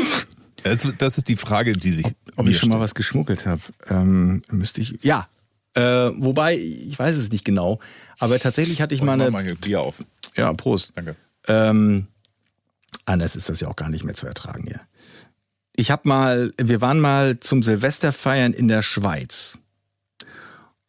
[0.64, 2.06] Also, das ist die Frage, die sich.
[2.36, 2.84] Ob mir ich schon mal stellt.
[2.84, 5.00] was geschmuggelt habe, ähm, müsste ich.
[5.04, 5.28] Ja.
[5.74, 7.80] Äh, wobei, ich weiß es nicht genau.
[8.20, 9.32] Aber tatsächlich hatte ich mal eine.
[9.32, 10.04] mal Bier auf.
[10.36, 10.92] Ja, Prost.
[10.96, 11.16] Danke.
[11.48, 12.08] Ähm,
[13.06, 14.82] anders ist das ja auch gar nicht mehr zu ertragen hier.
[15.76, 19.58] Ich habe mal, wir waren mal zum Silvesterfeiern in der Schweiz.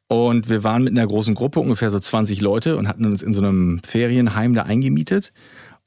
[0.08, 3.32] Und wir waren mit einer großen Gruppe, ungefähr so 20 Leute, und hatten uns in
[3.32, 5.32] so einem Ferienheim da eingemietet.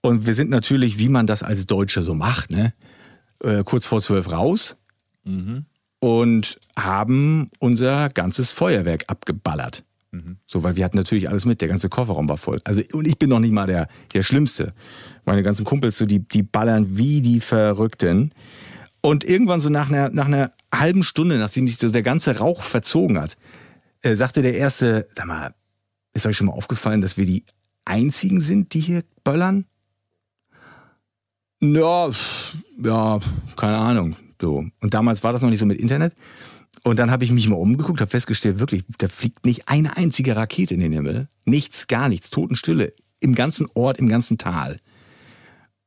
[0.02, 2.74] Und wir sind natürlich, wie man das als Deutsche so macht, ne?
[3.45, 4.75] Äh, kurz vor zwölf raus
[5.99, 9.84] und haben unser ganzes Feuerwerk abgeballert.
[10.47, 12.60] So, weil wir hatten natürlich alles mit, der ganze Kofferraum war voll.
[12.63, 14.73] Also, und ich bin noch nicht mal der, der Schlimmste.
[15.25, 18.31] Meine ganzen Kumpels, so, die, die ballern wie die Verrückten.
[19.01, 22.63] Und irgendwann so nach einer, nach einer halben Stunde, nachdem sich so der ganze Rauch
[22.63, 23.38] verzogen hat,
[24.01, 25.53] äh, sagte der Erste, sag mal,
[26.13, 27.43] ist euch schon mal aufgefallen, dass wir die
[27.84, 29.65] Einzigen sind, die hier böllern?
[31.73, 32.12] Ja,
[32.84, 33.19] ja,
[33.56, 34.15] keine Ahnung.
[34.39, 34.65] So.
[34.82, 36.13] Und damals war das noch nicht so mit Internet.
[36.84, 40.36] Und dann habe ich mich mal umgeguckt, habe festgestellt, wirklich, da fliegt nicht eine einzige
[40.36, 41.28] Rakete in den Himmel.
[41.45, 42.93] Nichts, gar nichts, Totenstille.
[43.19, 44.78] Im ganzen Ort, im ganzen Tal.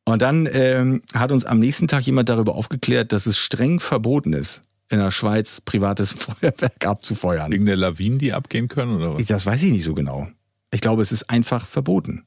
[0.04, 4.32] Und dann ähm, hat uns am nächsten Tag jemand darüber aufgeklärt, dass es streng verboten
[4.32, 7.52] ist, in der Schweiz privates Feuerwerk abzufeuern.
[7.52, 9.26] Wegen der Lawinen, die abgehen können oder was?
[9.26, 10.26] Das weiß ich nicht so genau.
[10.70, 12.24] Ich glaube, es ist einfach verboten.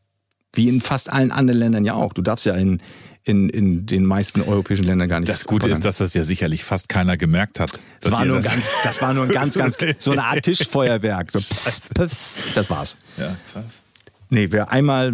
[0.53, 2.13] Wie in fast allen anderen Ländern ja auch.
[2.13, 2.81] Du darfst ja in,
[3.23, 5.29] in, in den meisten europäischen Ländern gar nicht.
[5.29, 7.79] Das Gute ist, dass das ja sicherlich fast keiner gemerkt hat.
[8.01, 10.43] das war, nur ein das- ganz, das war nur ein ganz, ganz, so eine Art
[10.43, 11.31] Tischfeuerwerk.
[11.31, 12.97] So, pff, pff, das war's.
[13.17, 13.81] Ja, krass.
[14.29, 15.13] Nee, wer einmal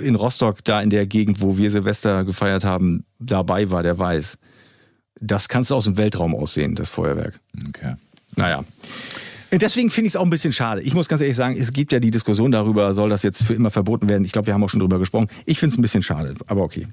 [0.00, 4.38] in Rostock, da in der Gegend, wo wir Silvester gefeiert haben, dabei war, der weiß.
[5.20, 7.38] Das kannst du aus dem Weltraum aussehen, das Feuerwerk.
[7.68, 7.94] Okay.
[8.36, 8.64] Naja.
[9.50, 10.82] Deswegen finde ich es auch ein bisschen schade.
[10.82, 13.54] Ich muss ganz ehrlich sagen, es gibt ja die Diskussion darüber, soll das jetzt für
[13.54, 14.24] immer verboten werden.
[14.24, 15.28] Ich glaube, wir haben auch schon drüber gesprochen.
[15.46, 16.86] Ich finde es ein bisschen schade, aber okay.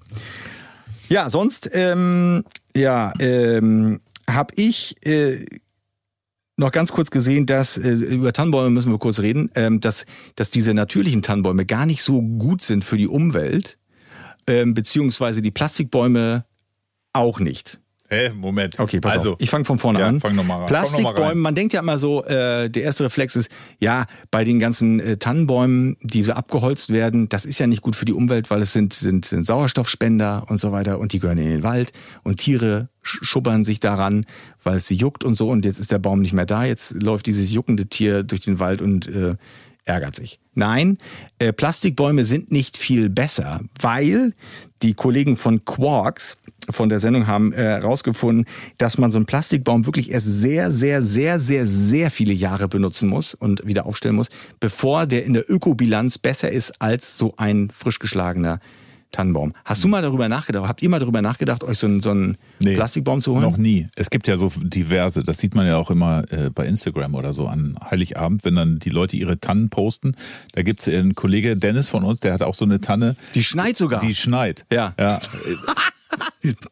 [1.09, 2.43] Ja, sonst, ähm,
[2.75, 5.45] ja, ähm, habe ich äh,
[6.57, 10.49] noch ganz kurz gesehen, dass äh, über Tannenbäume müssen wir kurz reden, ähm, dass, dass
[10.49, 13.77] diese natürlichen Tannenbäume gar nicht so gut sind für die Umwelt,
[14.47, 16.45] ähm, beziehungsweise die Plastikbäume
[17.13, 17.79] auch nicht.
[18.07, 18.79] Hä, Moment.
[18.79, 19.37] Okay, pass also, auf.
[19.41, 20.19] Ich fange von vorne ja, an.
[20.21, 20.67] fang noch mal rein.
[20.67, 24.99] Plastikbäume, man denkt ja immer so, äh, der erste Reflex ist, ja, bei den ganzen
[24.99, 28.61] äh, Tannenbäumen, die so abgeholzt werden, das ist ja nicht gut für die Umwelt, weil
[28.61, 32.37] es sind, sind, sind Sauerstoffspender und so weiter und die gehören in den Wald und
[32.37, 34.25] Tiere sch- schubbern sich daran,
[34.63, 37.01] weil es sie juckt und so und jetzt ist der Baum nicht mehr da, jetzt
[37.01, 39.35] läuft dieses juckende Tier durch den Wald und äh,
[39.85, 40.39] ärgert sich.
[40.53, 40.97] Nein,
[41.39, 44.33] äh, Plastikbäume sind nicht viel besser, weil
[44.81, 46.37] die Kollegen von Quarks
[46.69, 48.45] von der Sendung haben herausgefunden,
[48.77, 53.07] dass man so einen Plastikbaum wirklich erst sehr, sehr, sehr, sehr, sehr viele Jahre benutzen
[53.07, 57.69] muss und wieder aufstellen muss, bevor der in der Ökobilanz besser ist als so ein
[57.69, 58.59] frisch geschlagener
[59.15, 59.53] Tannenbaum.
[59.63, 60.67] Hast du mal darüber nachgedacht?
[60.67, 63.41] Habt ihr mal darüber nachgedacht, euch so einen, so einen Nee, Plastikbaum zu holen?
[63.43, 63.87] Noch nie.
[63.95, 67.33] Es gibt ja so diverse, das sieht man ja auch immer äh, bei Instagram oder
[67.33, 70.15] so an Heiligabend, wenn dann die Leute ihre Tannen posten.
[70.53, 73.43] Da gibt es einen Kollege Dennis von uns, der hat auch so eine Tanne, Die
[73.43, 73.99] schneit sogar.
[73.99, 74.65] die schneit.
[74.71, 74.93] Ja.
[74.99, 75.19] Ja, äh,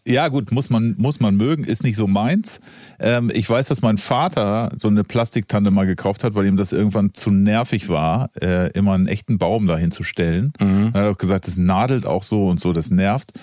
[0.05, 2.59] ja gut, muss man, muss man mögen, ist nicht so meins.
[2.99, 6.71] Ähm, ich weiß, dass mein Vater so eine Plastiktanne mal gekauft hat, weil ihm das
[6.71, 10.53] irgendwann zu nervig war, äh, immer einen echten Baum dahin zu stellen.
[10.59, 10.91] Mhm.
[10.91, 13.33] Dann hat er auch gesagt, das nadelt auch so und so, das nervt.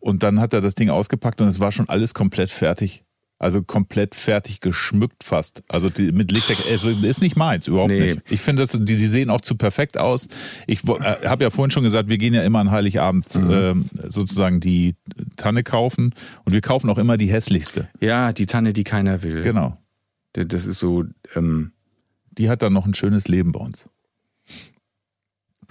[0.00, 3.05] Und dann hat er das Ding ausgepackt und es war schon alles komplett fertig.
[3.38, 5.62] Also komplett fertig geschmückt fast.
[5.68, 8.14] Also die, mit Lichtdeck, also ist nicht meins, überhaupt Nee.
[8.14, 8.22] nicht.
[8.30, 10.28] Ich finde, das, die, die sehen auch zu perfekt aus.
[10.66, 14.60] Ich äh, habe ja vorhin schon gesagt, wir gehen ja immer an Heiligabend ähm, sozusagen
[14.60, 14.94] die
[15.36, 16.14] Tanne kaufen
[16.46, 17.88] und wir kaufen auch immer die hässlichste.
[18.00, 19.42] ja, die Tanne, die keiner will.
[19.42, 19.76] Genau.
[20.32, 21.72] Das ist so, ähm,
[22.38, 23.84] Die hat dann noch ein schönes Leben bei uns.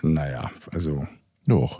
[0.03, 1.07] naja, also
[1.47, 1.79] Doch.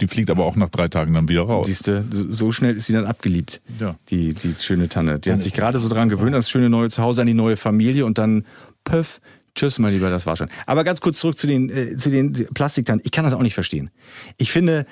[0.00, 1.66] Die fliegt aber auch nach drei Tagen dann wieder raus.
[1.66, 3.60] Siehst du, so schnell ist sie dann abgeliebt.
[3.78, 3.96] Ja.
[4.08, 5.18] Die, die schöne Tanne.
[5.18, 8.06] Die hat sich gerade so dran gewöhnt, das schöne neue Zuhause, an die neue Familie
[8.06, 8.44] und dann,
[8.84, 9.20] pöff,
[9.54, 10.48] tschüss, mein Lieber, das war schon.
[10.66, 13.02] Aber ganz kurz zurück zu den, äh, zu den Plastiktannen.
[13.04, 13.90] Ich kann das auch nicht verstehen.
[14.36, 14.86] Ich finde,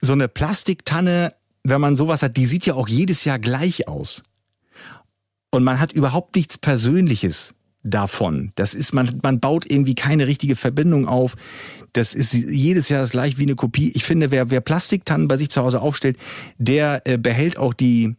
[0.00, 4.22] so eine Plastiktanne, wenn man sowas hat, die sieht ja auch jedes Jahr gleich aus.
[5.50, 8.52] Und man hat überhaupt nichts Persönliches davon.
[8.56, 11.36] Das ist, man, man baut irgendwie keine richtige Verbindung auf.
[11.92, 13.90] Das ist jedes Jahr das gleiche wie eine Kopie.
[13.94, 16.16] Ich finde, wer, wer Plastiktannen bei sich zu Hause aufstellt,
[16.58, 18.14] der äh, behält auch die,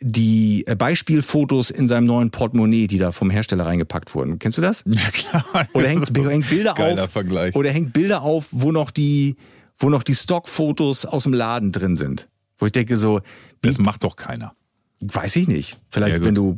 [0.00, 4.38] die äh, Beispielfotos in seinem neuen Portemonnaie, die da vom Hersteller reingepackt wurden.
[4.38, 4.84] Kennst du das?
[4.86, 5.68] Ja, klar.
[5.72, 7.10] Oder hängt, hängt Bilder Geiler auf.
[7.10, 7.54] Vergleich.
[7.54, 9.36] Oder hängt Bilder auf, wo noch die,
[9.78, 12.28] wo noch die Stockfotos aus dem Laden drin sind.
[12.58, 13.20] Wo ich denke so,
[13.62, 14.54] wie Das macht doch keiner.
[15.00, 15.78] Weiß ich nicht.
[15.90, 16.56] Vielleicht, Ja, wenn du,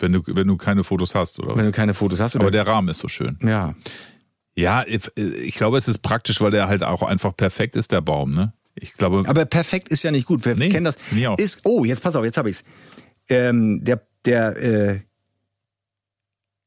[0.00, 1.72] Wenn du, wenn du keine Fotos hast oder wenn du was.
[1.72, 2.36] keine Fotos hast.
[2.36, 3.38] Aber Oder, der Rahmen ist so schön.
[3.42, 3.74] ja.
[4.56, 8.34] Ja, ich glaube, es ist praktisch, weil der halt auch einfach perfekt ist, der Baum,
[8.34, 8.52] ne?
[8.74, 10.44] Ich glaube, Aber perfekt ist ja nicht gut.
[10.44, 10.96] Wer Nee, kennt das?
[11.36, 12.64] Ist, oh, jetzt pass auf, jetzt habe ich's.
[13.28, 15.00] Ähm, der, der, äh,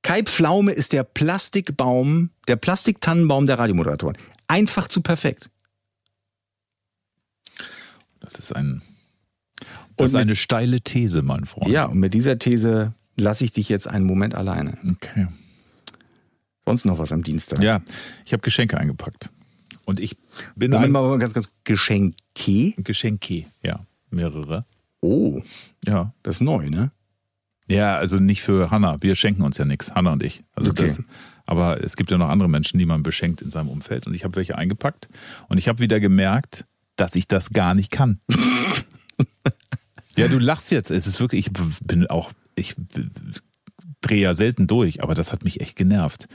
[0.03, 4.17] Kai Pflaume ist der Plastikbaum, der Plastiktannenbaum der Radiomoderatoren.
[4.47, 5.49] Einfach zu perfekt.
[8.21, 8.81] das ist ein,
[9.59, 9.63] Und
[9.97, 11.67] das ist mit- eine steile These, mein Freund.
[11.69, 14.77] Ja, und mit dieser These lasse ich dich jetzt einen Moment alleine.
[14.89, 15.27] Okay.
[16.65, 17.61] Sonst noch was am Dienstag.
[17.61, 17.81] Ja,
[18.25, 19.29] ich habe Geschenke eingepackt.
[19.85, 20.15] Und ich
[20.55, 22.15] bin Moment ein mal ganz, ganz Geschenke.
[22.77, 24.65] Geschenke, ja, mehrere.
[25.01, 25.41] Oh,
[25.85, 26.13] Ja.
[26.23, 26.91] das ist neu, ne?
[27.67, 28.97] Ja, also nicht für Hanna.
[29.01, 30.43] Wir schenken uns ja nichts, Hanna und ich.
[30.53, 30.83] Also Okay.
[30.87, 30.99] das,
[31.45, 34.05] aber es gibt ja noch andere Menschen, die man beschenkt in seinem Umfeld.
[34.07, 35.07] Und ich habe welche eingepackt.
[35.47, 38.19] Und ich habe wieder gemerkt, dass ich das gar nicht kann.
[40.15, 40.91] ja, du lachst jetzt.
[40.91, 42.75] Es ist wirklich, ich bin auch, ich
[44.01, 46.25] drehe ja selten durch, aber das hat mich echt genervt.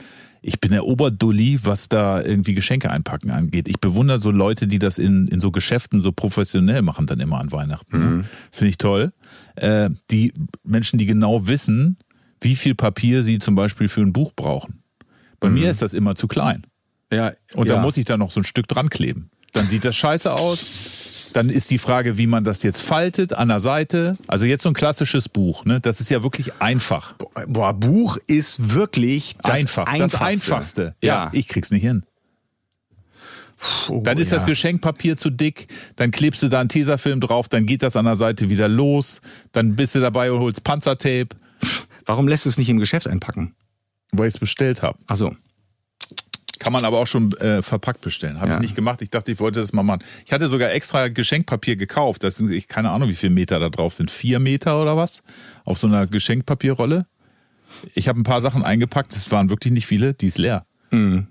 [0.41, 3.67] Ich bin der Oberdulli, was da irgendwie Geschenke einpacken angeht.
[3.67, 7.39] Ich bewundere so Leute, die das in, in so Geschäften so professionell machen, dann immer
[7.39, 7.99] an Weihnachten.
[7.99, 8.23] Ne?
[8.51, 9.11] Finde ich toll.
[9.55, 11.97] Äh, die Menschen, die genau wissen,
[12.39, 14.83] wie viel Papier sie zum Beispiel für ein Buch brauchen.
[15.39, 16.65] Bei mir ist das immer zu klein.
[17.11, 17.33] Ja.
[17.53, 17.75] Und ja.
[17.75, 19.29] da muss ich da noch so ein Stück dran kleben.
[19.53, 21.16] Dann sieht das scheiße aus.
[21.33, 24.17] Dann ist die Frage, wie man das jetzt faltet an der Seite.
[24.27, 25.79] Also jetzt so ein klassisches Buch, ne?
[25.79, 27.13] Das ist ja wirklich einfach.
[27.47, 29.87] Boah, Buch ist wirklich das Einfach.
[29.87, 30.17] Einfachste.
[30.17, 30.95] Das Einfachste.
[31.03, 31.29] Ja.
[31.33, 32.03] ich krieg's nicht hin.
[33.89, 34.37] Oh, Dann ist ja.
[34.37, 38.05] das Geschenkpapier zu dick, dann klebst du da einen Tesafilm drauf, dann geht das an
[38.05, 39.19] der Seite wieder los,
[39.51, 41.29] dann bist du dabei und holst Panzertape,
[42.05, 43.53] Warum lässt du es nicht im Geschäft einpacken?
[44.13, 44.97] weil ich es bestellt habe.
[45.07, 45.35] Ach so.
[46.67, 48.41] Kann man aber auch schon äh, verpackt bestellen.
[48.41, 48.55] Habe Ja.
[48.55, 49.01] ich nicht gemacht.
[49.01, 50.03] Ich dachte, ich wollte das mal machen.
[50.25, 52.25] Ich hatte sogar extra Geschenkpapier gekauft.
[52.25, 54.11] Das sind, ich keine Ahnung, wie viele Meter da drauf sind.
[54.11, 55.23] Vier Meter oder was?
[55.63, 57.05] Auf so einer Geschenkpapierrolle.
[57.93, 59.15] Ich habe ein paar Sachen eingepackt.
[59.15, 60.13] Es waren wirklich nicht viele.
[60.13, 60.65] Die ist leer.
[60.91, 61.29] Und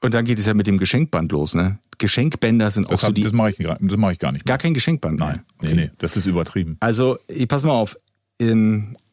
[0.00, 1.78] dann geht es ja mit dem Geschenkband los, ne?
[1.98, 3.22] Geschenkbänder sind auch Das, so hab, die.
[3.22, 4.44] das mache ich, das mach ich gar nicht.
[4.46, 5.28] Gar kein Geschenkband mehr.
[5.28, 6.76] Nein, nee, nee, das ist übertrieben.
[6.80, 7.96] Also, ich- pass mal auf.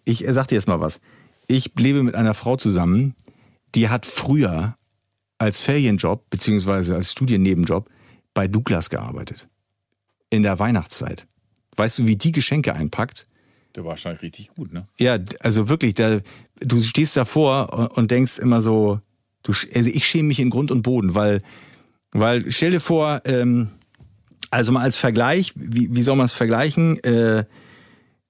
[0.05, 0.99] Ich sag dir jetzt mal was.
[1.45, 3.13] Ich lebe mit einer Frau zusammen,
[3.75, 4.75] die hat früher
[5.39, 7.89] als Ferienjob beziehungsweise als Studiennebenjob
[8.33, 9.47] bei Douglas gearbeitet.
[10.29, 11.27] In der Weihnachtszeit.
[11.75, 13.25] Weißt du, wie die Geschenke einpackt?
[13.75, 14.87] Der war wahrscheinlich richtig gut, ne?
[14.99, 16.19] Ja, also wirklich, da,
[16.59, 18.99] du stehst davor und, und denkst immer so,
[19.43, 21.41] du, also ich schäme mich in Grund und Boden, weil,
[22.11, 23.69] weil stell dir vor, ähm,
[24.51, 27.01] also mal als Vergleich, wie, wie soll man es vergleichen?
[27.03, 27.45] Äh,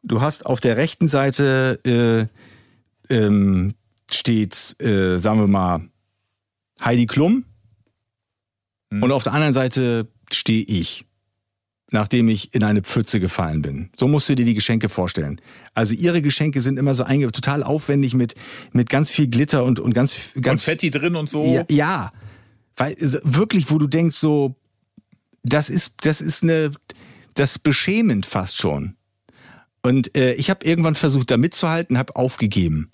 [0.03, 1.79] du hast auf der rechten Seite
[3.09, 3.75] äh, ähm,
[4.11, 5.89] steht, äh, sagen wir mal,
[6.83, 7.45] Heidi Klum
[8.91, 11.05] und auf der anderen Seite stehe ich
[11.91, 13.89] nachdem ich in eine Pfütze gefallen bin.
[13.97, 15.41] So musst du dir die Geschenke vorstellen.
[15.73, 18.35] Also ihre Geschenke sind immer so einge total aufwendig mit
[18.71, 21.43] mit ganz viel Glitter und und ganz ganz Konfetti drin und so.
[21.43, 22.11] ja, ja,
[22.75, 24.55] weil wirklich, wo du denkst so,
[25.43, 26.71] das ist das ist eine
[27.33, 28.95] das beschämend fast schon.
[29.81, 32.91] Und äh, ich habe irgendwann versucht, da mitzuhalten, habe aufgegeben,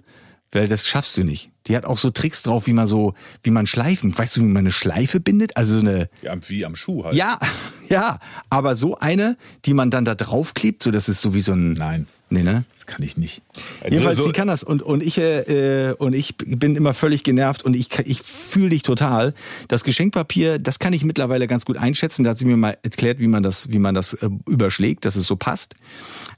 [0.51, 1.51] weil das schaffst du nicht.
[1.67, 4.45] Die hat auch so Tricks drauf, wie man so, wie man Schleifen, weißt du, wie
[4.45, 5.57] man eine Schleife bindet?
[5.57, 7.15] Also so eine, Ja, wie am Schuh halt.
[7.15, 7.39] ja,
[7.89, 11.53] ja, aber so eine, die man dann da draufklebt, so das ist so wie so
[11.53, 11.73] ein.
[11.73, 12.65] Nein, Nee, ne?
[12.73, 13.41] das kann ich nicht.
[13.87, 17.63] Jedenfalls, so, sie kann das und, und ich äh, und ich bin immer völlig genervt
[17.63, 19.33] und ich, ich fühle dich total.
[19.67, 22.23] Das Geschenkpapier, das kann ich mittlerweile ganz gut einschätzen.
[22.23, 25.15] Da hat sie mir mal erklärt, wie man das, wie man das äh, überschlägt, dass
[25.15, 25.75] es so passt.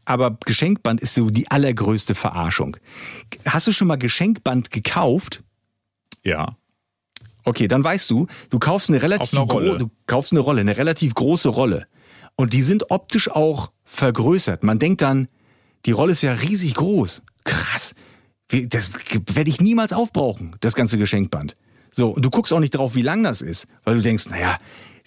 [0.04, 2.78] Aber Geschenkband ist so die allergrößte Verarschung.
[3.46, 5.16] Hast du schon mal Geschenkband gekauft?
[6.23, 6.56] Ja.
[7.43, 11.13] Okay, dann weißt du, du kaufst eine relativ gro- du kaufst eine Rolle, eine relativ
[11.13, 11.88] große Rolle.
[12.36, 14.63] Und die sind optisch auch vergrößert.
[14.63, 15.30] Man denkt dann,
[15.86, 17.21] die Rolle ist ja riesig groß.
[17.45, 17.95] Krass.
[18.49, 18.89] Das
[19.34, 21.56] werde ich niemals aufbrauchen, das ganze Geschenkband.
[21.93, 24.58] So, und du guckst auch nicht drauf, wie lang das ist, weil du denkst, naja,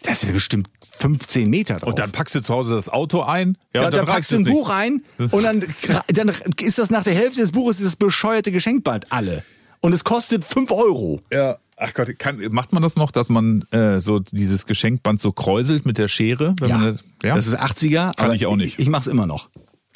[0.03, 1.91] das sind bestimmt 15 Meter drauf.
[1.91, 3.59] Und dann packst du zu Hause das Auto ein.
[3.75, 4.45] ja, und dann, packst du ein.
[4.45, 5.63] Buch ein und dann,
[6.09, 9.45] dann ist das nach der Hälfte des Buches das bescheuerte Geschenkband alle.
[9.81, 11.21] Und es kostet 5 Euro.
[11.33, 11.57] Ja.
[11.83, 15.87] Ach Gott, kann, macht man das noch, dass man äh, so dieses Geschenkband so kräuselt
[15.87, 16.55] mit der Schere?
[16.61, 17.35] Wenn Man, das- ja?
[17.35, 18.15] Das ist 80er.
[18.15, 18.75] Kann aber ich auch nicht.
[18.75, 19.49] Ich, ich mach's immer noch.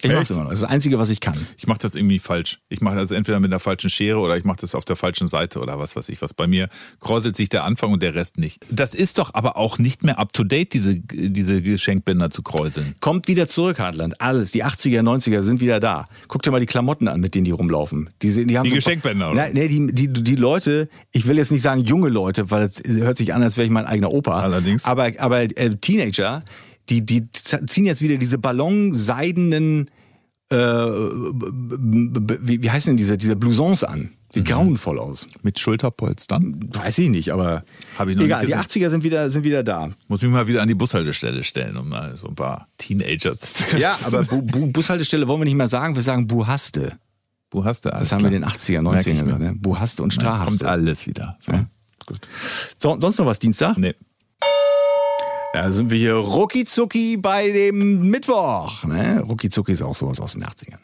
[0.05, 0.31] Ich mach's Echt?
[0.33, 0.51] immer noch.
[0.51, 1.35] Das ist das Einzige, was ich kann.
[1.57, 2.61] ich mache das irgendwie falsch.
[2.69, 5.29] Ich mache das entweder mit der falschen Schere oder ich mache das auf der falschen
[5.29, 6.35] Seite oder was weiß ich was.
[6.35, 6.69] Bei mir
[7.01, 8.61] kräuselt sich der Anfang und der Rest nicht.
[8.71, 12.95] Das ist doch aber auch nicht mehr up to date, diese, diese Geschenkbänder zu kräuseln.
[13.01, 14.21] Kommt wieder zurück, Hartland.
[14.21, 14.53] Alles.
[14.53, 16.07] Die 80er, 90er sind wieder da.
[16.29, 18.11] Guck dir mal die Klamotten an, mit denen die rumlaufen.
[18.21, 19.43] Die, die, haben Die so Geschenkbänder, oder?
[19.43, 22.83] Nein, nee, die, die, die Leute, ich will jetzt nicht sagen junge Leute, weil es
[22.87, 24.41] hört sich an, als wäre ich mein eigener Opa.
[24.41, 24.85] Allerdings.
[24.85, 26.45] Aber, aber äh, Teenager,
[26.89, 29.91] die, die ziehen jetzt wieder diese ballonseidenen
[30.51, 34.11] äh, wie, wie heißen denn diese, diese Blousons an?
[34.33, 34.49] Sieht Mhm.
[34.49, 35.27] grauenvoll aus.
[35.43, 36.69] Mit Schulterpolstern.
[36.75, 37.65] Weiß ich nicht, aber
[37.99, 38.87] Hab ich noch egal, die gesehen.
[38.87, 39.91] 80er sind wieder, sind wieder da.
[40.09, 43.79] Muss mich mal wieder an die Bushaltestelle stellen, um mal so ein paar Teenagers zu
[43.79, 46.99] Ja, aber Bu Bu Bushaltestelle wollen wir nicht mehr sagen, wir sagen Buhaste.
[47.51, 48.09] Wo hast du alles?
[48.09, 49.23] Das haben wir in den 80er, Merk ich 90er mir.
[49.25, 49.55] gesagt, ne?
[49.55, 50.69] Buhaste und Kommt Strahaste.
[50.69, 51.39] alles wieder.
[51.47, 51.67] Ja.
[52.07, 52.29] Gut.
[52.79, 53.79] So, sonst noch was Dienstag?
[53.79, 53.95] Nee.
[55.55, 58.83] Da sind wir hier rucki zucki bei dem Mittwoch.
[58.83, 59.21] Ne?
[59.21, 60.81] Rucki zucki ist auch sowas aus den 80ern.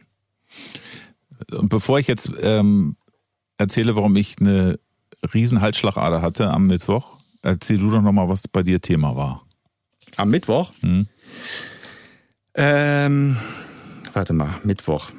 [1.59, 2.95] Und bevor ich jetzt ähm,
[3.59, 4.79] erzähle, warum ich eine
[5.35, 9.45] riesen Halsschlagader hatte am Mittwoch, erzähl du doch nochmal, was bei dir Thema war.
[10.15, 10.71] Am Mittwoch?
[10.83, 11.09] Hm.
[12.55, 13.37] Ähm,
[14.13, 15.11] warte mal, Mittwoch.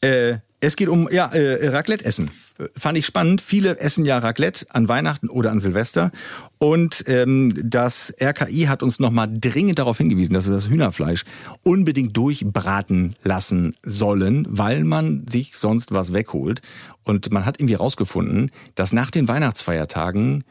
[0.00, 2.30] Äh, es geht um ja, äh, Raclette essen.
[2.76, 3.40] Fand ich spannend.
[3.40, 6.12] Viele essen ja Raclette an Weihnachten oder an Silvester.
[6.58, 11.24] Und ähm, das RKI hat uns nochmal dringend darauf hingewiesen, dass wir das Hühnerfleisch
[11.64, 16.62] unbedingt durchbraten lassen sollen, weil man sich sonst was wegholt.
[17.02, 20.44] Und man hat irgendwie rausgefunden, dass nach den Weihnachtsfeiertagen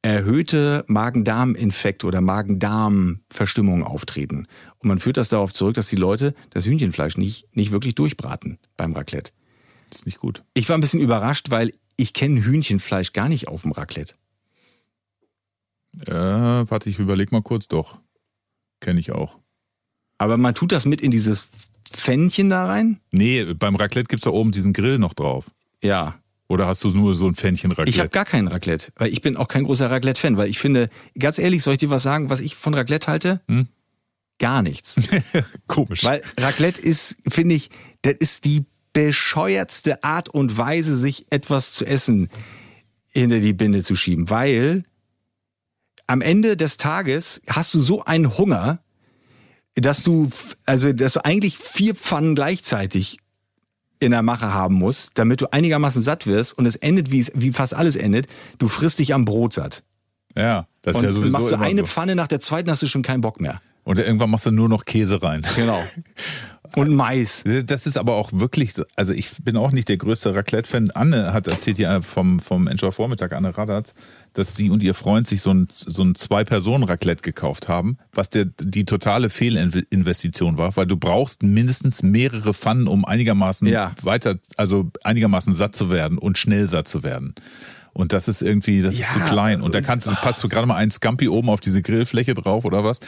[0.00, 4.46] erhöhte Magen-Darm-Infekte oder Magen-Darm-Verstimmungen auftreten.
[4.78, 8.56] Und man führt das darauf zurück, dass die Leute das Hühnchenfleisch nicht, nicht wirklich durchbraten
[8.78, 9.32] beim Raclette.
[9.88, 10.44] Das ist nicht gut.
[10.54, 14.14] Ich war ein bisschen überrascht, weil ich kenne Hühnchenfleisch gar nicht auf dem Raclette.
[16.06, 17.68] Äh, warte, ich überleg mal kurz.
[17.68, 17.98] Doch.
[18.80, 19.38] Kenne ich auch.
[20.18, 21.48] Aber man tut das mit in dieses
[21.90, 23.00] Pfännchen da rein?
[23.10, 25.50] Nee, beim Raclette gibt's da oben diesen Grill noch drauf.
[25.82, 26.18] Ja.
[26.48, 27.90] Oder hast du nur so ein Pfännchen Raclette?
[27.90, 30.88] Ich habe gar keinen Raclette, weil ich bin auch kein großer Raclette-Fan, weil ich finde,
[31.18, 33.40] ganz ehrlich, soll ich dir was sagen, was ich von Raclette halte?
[33.48, 33.68] Hm?
[34.38, 34.96] Gar nichts.
[35.66, 36.04] Komisch.
[36.04, 37.70] Weil Raclette ist, finde ich,
[38.02, 42.28] das ist die bescheuertste Art und Weise, sich etwas zu essen
[43.12, 44.30] hinter die Binde zu schieben.
[44.30, 44.84] Weil
[46.06, 48.80] am Ende des Tages hast du so einen Hunger,
[49.74, 50.30] dass du,
[50.66, 53.18] also, dass du eigentlich vier Pfannen gleichzeitig
[54.00, 57.32] in der Mache haben musst, damit du einigermaßen satt wirst und es endet, wie es,
[57.34, 58.26] wie fast alles endet,
[58.58, 59.82] du frisst dich am Brot satt.
[60.36, 61.86] ja, das ist Und ja sowieso machst du eine so.
[61.86, 63.60] Pfanne nach der zweiten, hast du schon keinen Bock mehr.
[63.84, 65.44] Und irgendwann machst du nur noch Käse rein.
[65.56, 65.82] Genau.
[66.76, 67.44] Und Mais.
[67.66, 70.90] Das ist aber auch wirklich, so- also ich bin auch nicht der größte Raclette-Fan.
[70.92, 73.94] Anne hat erzählt ja vom, vom Enjoy Vormittag, Anne Radatz,
[74.34, 78.46] dass sie und ihr Freund sich so ein, so ein Zwei-Personen-Raclette gekauft haben, was der,
[78.60, 83.92] die totale Fehlinvestition war, weil du brauchst mindestens mehrere Pfannen, um einigermaßen Ja.
[84.02, 87.34] weiter, also einigermaßen satt zu werden und schnell satt zu werden.
[87.98, 89.60] Und das ist irgendwie, das ist Ja, zu klein.
[89.60, 92.64] Und da kannst du, passt du gerade mal einen Scampi oben auf diese Grillfläche drauf
[92.64, 93.00] oder was?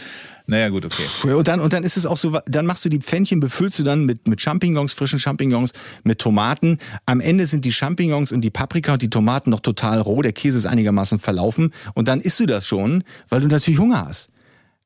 [0.49, 1.32] Naja, gut, okay.
[1.32, 3.84] Und dann, und dann ist es auch so, dann machst du die Pfännchen, befüllst du
[3.84, 6.78] dann mit, mit Champignons, frischen Champignons, mit Tomaten.
[7.07, 10.32] Am Ende sind die Champignons und die Paprika und die Tomaten noch total roh, der
[10.32, 14.30] Käse ist einigermaßen verlaufen und dann isst du das schon, weil du natürlich Hunger hast.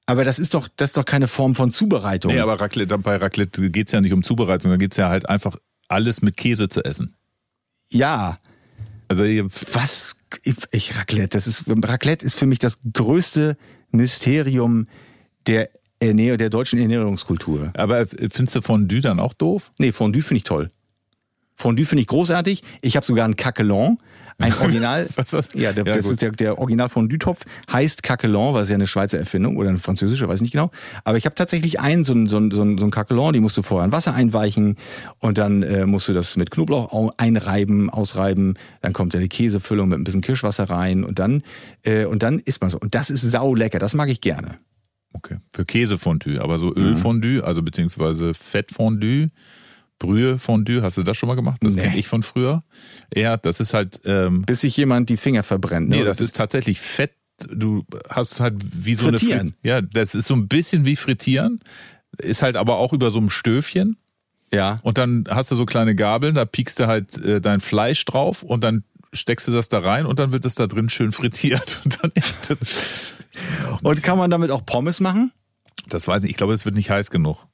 [0.04, 2.34] Aber das ist doch, das ist doch keine Form von Zubereitung.
[2.34, 5.56] Nee, aber Raclette, bei Raclette geht's ja nicht um Zubereitung, da geht's ja halt einfach
[5.88, 7.16] alles mit Käse zu essen.
[7.88, 8.36] ja,
[9.08, 13.56] Also was, ich, ich Raclette, das ist, Raclette ist für mich das größte
[13.90, 14.88] Mysterium
[15.46, 17.72] der Ernähr der deutschen Ernährungskultur.
[17.76, 19.72] aber findest du Fondue dann auch doof?
[19.78, 20.70] Nee, Fondue finde ich toll.
[21.54, 22.62] Fondue finde ich großartig.
[22.82, 23.98] Ich habe sogar einen Caquelon,
[24.38, 25.06] ein Original.
[25.16, 25.48] Was ist das?
[25.54, 26.12] Ja, der, Ja, das gut.
[26.12, 27.44] ist der, der Original Fondue-Topf.
[27.72, 30.70] Heißt Caquelon, weil es ja eine Schweizer Erfindung oder eine französische, weiß nicht genau.
[31.04, 33.40] Aber ich habe tatsächlich einen, so ein, so ein, so ein, so ein Caquelon, die
[33.40, 34.76] musst du vorher in Wasser einweichen
[35.20, 38.54] und dann äh, musst du das mit Knoblauch au- einreiben, ausreiben.
[38.82, 41.42] Dann kommt da die Käsefüllung mit ein bisschen Kirschwasser rein und dann,
[41.84, 42.78] äh, und dann isst man so.
[42.78, 44.58] Und das ist sau lecker, das mag ich gerne.
[45.12, 45.36] Okay.
[45.52, 49.30] Für Käsefondue, aber so Ölfondue, also beziehungsweise Fettfondue,
[50.04, 51.58] Brühefondue, hast du das schon mal gemacht?
[51.62, 51.82] Das Nee.
[51.82, 52.62] kenne ich von früher.
[53.14, 55.88] Ja, das ist halt, ähm, Bis sich jemand die Finger verbrennt.
[55.88, 55.96] Ne?
[55.98, 57.12] nee, das ist tatsächlich Fett.
[57.50, 59.40] Du hast halt wie so Frittieren.
[59.62, 61.60] eine Ja, das ist so ein bisschen wie Frittieren,
[62.18, 63.96] ist halt aber auch über so einem Stöfchen.
[64.52, 64.78] ja.
[64.82, 68.42] Und dann hast du so kleine Gabeln, da piekst du halt äh, dein Fleisch drauf
[68.44, 71.80] und dann steckst du das da rein und dann wird es da drin schön frittiert.
[71.84, 73.14] Und dann ist das,
[73.82, 75.32] Und kann man damit auch Pommes machen?
[75.88, 77.46] das weiß ich, ich glaube, es wird nicht heiß genug.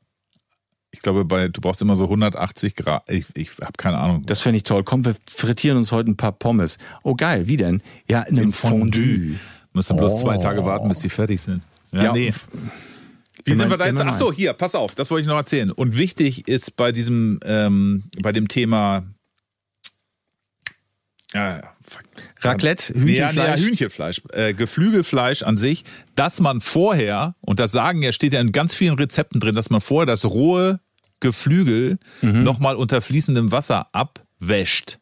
[0.92, 3.08] Ich glaube, bei, du brauchst immer so 180 Grad.
[3.08, 4.26] Ich, ich habe keine Ahnung.
[4.26, 4.82] Das finde ich toll.
[4.82, 6.78] Komm, wir frittieren uns heute ein paar Pommes.
[7.04, 7.80] Oh geil, wie denn?
[8.08, 9.36] Ja, in einem Fondue.
[9.72, 10.18] Dann bloß Oh.
[10.22, 11.62] zwei Tage warten, bis die fertig sind.
[11.92, 12.32] Ja, Ja, nee.
[13.44, 14.00] Wie sind wir da jetzt?
[14.00, 15.70] Ach so, hier, pass auf, das wollte ich noch erzählen.
[15.70, 19.04] Und wichtig ist bei diesem, ähm, bei dem Thema,
[21.32, 21.62] ja.
[22.42, 23.60] Raclette, ja, nee, ja, Hühnchenfleisch.
[23.60, 25.84] Hühnchenfleisch, äh, Geflügelfleisch an sich,
[26.14, 29.70] dass man vorher, und das sagen ja, steht ja in ganz vielen Rezepten drin, dass
[29.70, 30.80] man vorher das rohe
[31.20, 32.42] Geflügel Mhm.
[32.44, 34.98] nochmal unter fließendem Wasser abwäscht.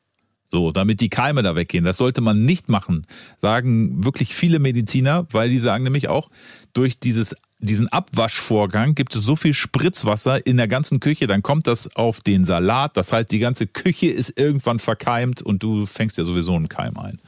[0.50, 1.84] So, damit die Keime da weggehen.
[1.84, 6.30] Das sollte man nicht machen, sagen wirklich viele Mediziner, weil die sagen nämlich auch,
[6.72, 11.66] durch dieses, diesen Abwaschvorgang gibt es so viel Spritzwasser in der ganzen Küche, dann kommt
[11.66, 12.96] das auf den Salat.
[12.96, 16.96] Das heißt, die ganze Küche ist irgendwann verkeimt und du fängst ja sowieso einen Keim
[16.98, 17.18] ein.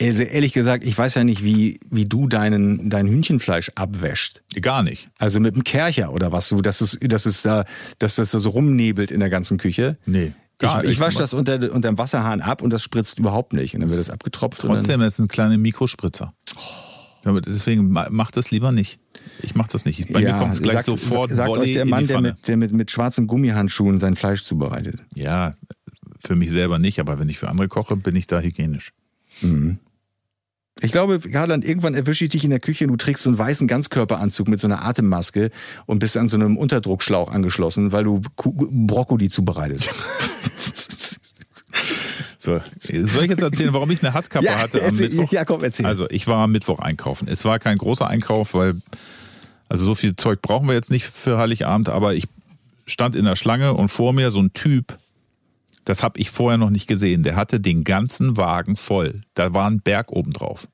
[0.00, 4.42] Also ehrlich gesagt, ich weiß ja nicht, wie, wie du deinen, dein Hühnchenfleisch abwäscht.
[4.60, 5.10] Gar nicht.
[5.18, 7.64] Also mit einem Kercher oder was, so, dass es, dass es da,
[8.00, 9.96] dass das so rumnebelt in der ganzen Küche.
[10.04, 10.32] Nee.
[10.60, 13.74] Ich, ich wasche das unter, unter dem Wasserhahn ab und das spritzt überhaupt nicht.
[13.74, 14.60] Und dann wird das abgetropft.
[14.60, 16.32] Trotzdem, das sind kleine Mikrospritzer.
[17.24, 18.98] Deswegen macht das lieber nicht.
[19.42, 20.12] Ich mache das nicht.
[20.12, 21.30] Bei ja, mir kommt es gleich sagt, sofort.
[21.30, 25.00] Sagt Volley euch der Mann, der, mit, der mit, mit schwarzen Gummihandschuhen sein Fleisch zubereitet.
[25.14, 25.54] Ja,
[26.18, 28.92] für mich selber nicht, aber wenn ich für andere koche, bin ich da hygienisch.
[30.80, 33.38] Ich glaube, Garland, irgendwann erwische ich dich in der Küche und du trägst so einen
[33.38, 35.50] weißen Ganzkörperanzug mit so einer Atemmaske
[35.86, 39.94] und bist an so einem Unterdruckschlauch angeschlossen, weil du Brokkoli zubereitest.
[42.42, 45.30] So, soll ich jetzt erzählen, warum ich eine Hasskappe Ja, hatte am erzähl- Mittwoch?
[45.30, 45.86] ja, komm, erzähl.
[45.86, 47.28] Also, ich war am Mittwoch einkaufen.
[47.28, 48.74] Es war kein großer Einkauf, weil,
[49.68, 52.26] also so viel Zeug brauchen wir jetzt nicht für Heiligabend, aber ich
[52.84, 54.98] stand in der Schlange und vor mir so ein Typ,
[55.84, 59.20] das habe ich vorher noch nicht gesehen, der hatte den ganzen Wagen voll.
[59.34, 60.66] Da war ein Berg oben drauf.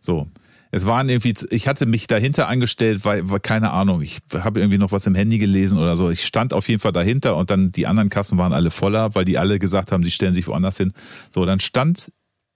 [0.00, 0.26] So.
[0.72, 4.78] Es waren irgendwie, ich hatte mich dahinter angestellt, weil, weil keine Ahnung, ich habe irgendwie
[4.78, 6.10] noch was im Handy gelesen oder so.
[6.10, 9.24] Ich stand auf jeden Fall dahinter und dann die anderen Kassen waren alle voller, weil
[9.24, 10.92] die alle gesagt haben, sie stellen sich woanders hin.
[11.30, 12.12] So, dann stand,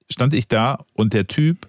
[0.09, 1.67] stand ich da und der Typ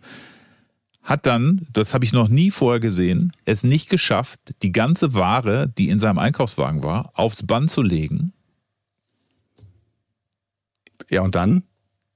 [1.02, 5.72] hat dann, das habe ich noch nie vorher gesehen, es nicht geschafft, die ganze Ware,
[5.78, 8.34] die in seinem Einkaufswagen war, aufs Band zu legen.
[11.10, 11.64] ja, und dann?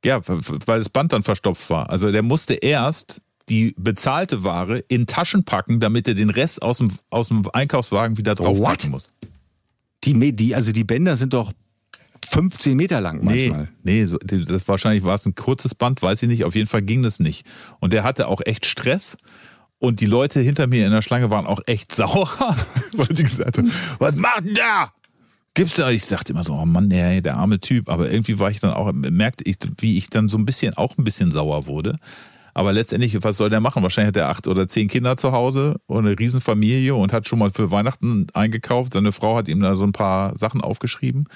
[0.04, 1.90] Ja, weil das Band dann verstopft war.
[1.90, 6.78] Also der musste erst die bezahlte Ware in Taschen packen, damit er den Rest aus
[6.78, 9.12] dem, aus dem Einkaufswagen wieder draufpacken muss.
[10.04, 11.52] Die, die, also die Bänder sind doch
[12.30, 13.70] 15 Meter lang Nee, manchmal.
[13.84, 16.44] nee, so, das wahrscheinlich war es ein kurzes Band, weiß ich nicht.
[16.46, 17.46] Auf jeden Fall ging das nicht.
[17.80, 19.18] Und der hatte auch echt Stress.
[19.80, 22.30] Und die Leute hinter mir in der Schlange waren auch echt sauer,
[22.94, 24.94] weil die gesagt haben, was macht denn da?
[25.56, 25.90] Gibt's da?
[25.90, 27.90] Ich sagte immer so, oh Mann, der, der arme Typ.
[27.90, 30.98] Aber irgendwie war ich dann auch, merkte ich, wie ich dann so ein bisschen, auch
[30.98, 31.96] ein bisschen sauer wurde.
[32.60, 33.84] Aber letztendlich, was soll der machen?
[33.84, 37.40] Wahrscheinlich hat er acht oder zehn Kinder zu Hause und eine Riesenfamilie und hat schon
[37.40, 38.92] mal für Weihnachten eingekauft.
[38.92, 41.30] Seine Frau hat ihm da so ein paar Sachen aufgeschrieben.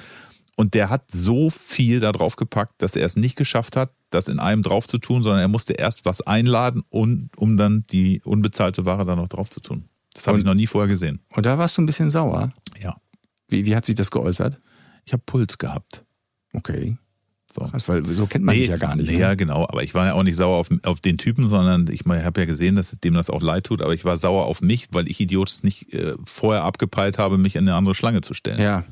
[0.57, 4.27] Und der hat so viel da drauf gepackt, dass er es nicht geschafft hat, das
[4.27, 8.21] in einem drauf zu tun, sondern er musste erst was einladen, und, um dann die
[8.25, 9.85] unbezahlte Ware da noch drauf zu tun.
[10.13, 11.21] Das habe ich noch nie vorher gesehen.
[11.29, 12.51] Und da warst du ein bisschen sauer.
[12.81, 12.97] Ja.
[13.47, 14.59] Wie, wie hat sich das geäußert?
[15.05, 16.03] Ich habe Puls gehabt.
[16.51, 16.97] Okay.
[17.53, 17.61] So.
[17.61, 19.09] Krass, weil so kennt man dich ja gar nicht.
[19.09, 19.21] Nee, ne?
[19.21, 19.67] Ja, genau.
[19.67, 22.45] Aber ich war ja auch nicht sauer auf, auf den Typen, sondern ich habe ja
[22.45, 23.81] gesehen, dass dem das auch leid tut.
[23.83, 27.37] Aber ich war sauer auf mich, weil ich Idiot es nicht äh, vorher abgepeilt habe,
[27.37, 28.59] mich in eine andere Schlange zu stellen.
[28.59, 28.83] Ja,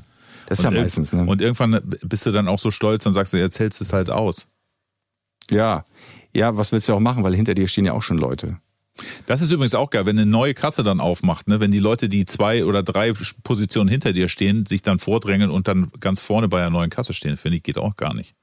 [0.46, 1.12] das ist ja Und meistens.
[1.12, 1.26] Ne?
[1.26, 3.94] Und irgendwann bist du dann auch so stolz und sagst du, jetzt hältst du es
[3.94, 4.46] halt aus.
[5.50, 5.84] ja.
[6.36, 8.58] ja, was willst du auch machen, weil hinter dir stehen ja auch schon Leute.
[9.26, 11.60] Das ist übrigens auch geil, wenn eine neue Kasse dann aufmacht, ne?
[11.60, 15.68] wenn die Leute, die zwei oder drei Positionen hinter dir stehen, sich dann vordrängeln und
[15.68, 18.36] dann ganz vorne bei einer neuen Kasse stehen, finde ich, geht auch gar nicht.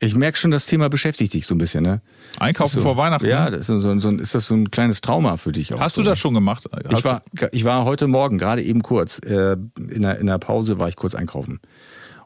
[0.00, 2.02] Ich merke schon, das Thema beschäftigt dich so ein bisschen, ne?
[2.38, 2.80] Einkaufen So.
[2.82, 3.26] vor Weihnachten.
[3.26, 3.52] Ja, ne?
[3.52, 5.80] das ist, so, so, ist das so ein kleines Trauma für dich auch?
[5.80, 6.68] Hast du das schon gemacht?
[6.90, 7.22] Ich war,
[7.52, 10.96] ich war heute Morgen, gerade eben kurz, äh, in, der, in der Pause war ich
[10.96, 11.60] kurz einkaufen.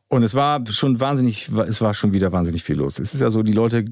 [0.09, 2.99] Und es war schon wahnsinnig, es war schon wieder wahnsinnig viel los.
[2.99, 3.84] Es ist ja so, die Leute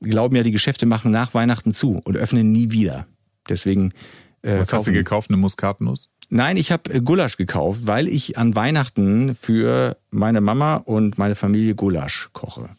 [0.00, 3.06] glauben ja, die Geschäfte machen nach Weihnachten zu und öffnen nie wieder.
[3.48, 3.92] Deswegen.
[4.42, 5.30] Äh, was hast du kaufen- gekauft?
[5.30, 6.08] Eine Muskatnuss?
[6.30, 11.74] Nein, ich habe Gulasch gekauft, weil ich an Weihnachten für meine Mama und meine Familie
[11.74, 12.70] Gulasch koche.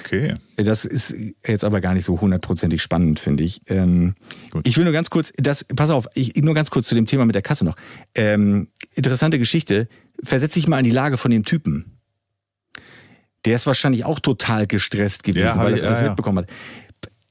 [0.00, 0.34] Okay.
[0.56, 1.14] Das ist
[1.46, 3.62] jetzt aber gar nicht so hundertprozentig spannend, finde ich.
[3.66, 4.14] Ähm,
[4.50, 4.66] Gut.
[4.66, 7.24] ich will nur ganz kurz, das, pass auf, ich, nur ganz kurz zu dem Thema
[7.24, 7.76] mit der Kasse noch.
[8.14, 9.88] Ähm, interessante Geschichte.
[10.22, 11.98] Versetz dich mal in die Lage von dem Typen.
[13.44, 16.10] Der ist wahrscheinlich auch total gestresst gewesen, Ja, weil er das alles ja, ja.
[16.10, 16.50] mitbekommen hat.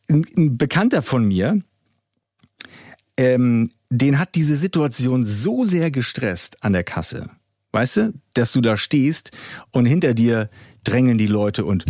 [0.10, 1.62] Ein, ein Bekannter von mir,
[3.18, 7.30] ähm, den hat diese Situation so sehr gestresst an der Kasse.
[7.72, 9.32] Weißt du, dass du da stehst
[9.72, 10.50] und hinter dir
[10.84, 11.86] drängen die Leute und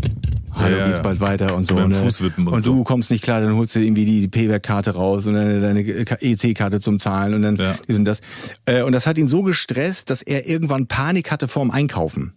[0.52, 1.04] hallo, ja, geht's ja.
[1.04, 1.76] bald weiter und so.
[1.76, 1.86] Ne?
[1.86, 2.74] Und und so.
[2.74, 5.82] du kommst nicht klar, dann holst du irgendwie die, die Payback-Karte raus und dann deine
[5.82, 7.76] EC-Karte zum Zahlen und dann Ja.
[7.88, 8.22] dies und das.
[8.66, 12.34] Äh, Und das hat ihn so gestresst, dass er irgendwann Panik hatte vorm Einkaufen.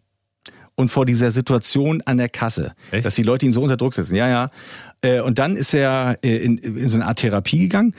[0.77, 2.75] Und vor dieser Situation an der Kasse.
[2.91, 3.07] Echt?
[3.07, 4.15] Dass die Leute ihn so unter Druck setzen.
[4.15, 4.51] Ja, ja.
[5.01, 7.95] Äh, Und dann ist er äh, in, in so eine Art Therapie gegangen.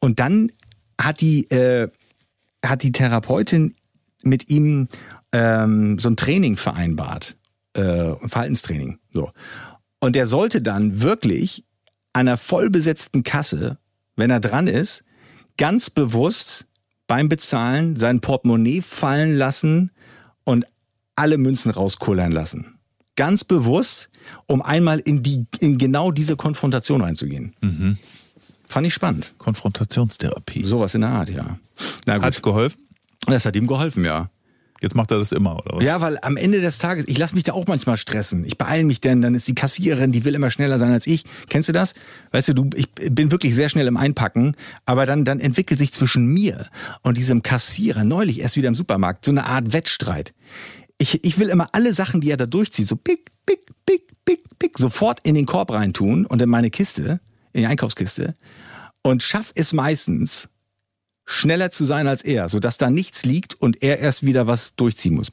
[0.00, 0.50] Und dann
[1.00, 1.88] hat die, äh,
[2.64, 3.74] hat die Therapeutin
[4.22, 4.88] mit ihm
[5.32, 7.36] ähm, so ein Training vereinbart.
[7.74, 8.98] Äh, ein Verhaltenstraining.
[9.12, 9.30] So.
[10.00, 11.64] Und er sollte dann wirklich
[12.12, 13.78] an einer vollbesetzten Kasse,
[14.16, 15.04] wenn er dran ist,
[15.58, 16.66] ganz bewusst
[17.06, 19.90] beim Bezahlen sein Portemonnaie fallen lassen
[20.44, 20.66] und
[21.16, 22.78] alle Münzen rauskullern lassen.
[23.16, 24.08] ganz bewusst,
[24.46, 27.54] um einmal in die in genau diese Konfrontation reinzugehen.
[27.60, 27.98] Mhm.
[28.66, 29.34] Fand ich spannend.
[29.38, 30.64] Konfrontationstherapie.
[30.64, 31.58] Sowas in der Art, ja.
[32.06, 32.22] Gut.
[32.22, 32.80] Hat's geholfen?
[33.26, 34.30] Das hat ihm geholfen, ja.
[34.80, 35.84] Jetzt macht er das immer, oder was?
[35.84, 38.44] Ja, weil am Ende des Tages, ich lasse mich da auch manchmal stressen.
[38.44, 41.24] Ich beeile mich denn, dann ist die Kassiererin, die will immer schneller sein als ich.
[41.48, 41.94] Kennst du das?
[42.32, 45.92] Weißt du, du, ich bin wirklich sehr schnell im Einpacken, aber dann, dann entwickelt sich
[45.92, 46.66] zwischen mir
[47.02, 50.34] und diesem Kassierer, neulich erst wieder im Supermarkt, so eine Art Wettstreit.
[51.02, 54.58] Ich, ich will immer alle Sachen, die er da durchzieht, so pick, pick, pick, pick,
[54.60, 57.20] pick, sofort in den Korb reintun und in meine Kiste,
[57.52, 58.34] in die Einkaufskiste
[59.02, 60.48] und schaff es meistens,
[61.24, 65.14] schneller zu sein als er, sodass da nichts liegt und er erst wieder was durchziehen
[65.14, 65.32] muss.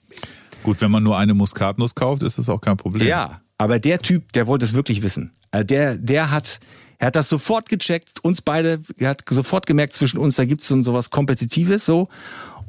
[0.64, 3.08] Gut, wenn man nur eine Muskatnuss kauft, ist das auch kein Problem.
[3.08, 5.34] Ja, aber der Typ, der wollte es wirklich wissen.
[5.52, 6.60] Also Der, der hat,
[6.98, 10.62] er hat das sofort gecheckt, uns beide, er hat sofort gemerkt, zwischen uns, da gibt
[10.62, 12.10] es so was Kompetitives so.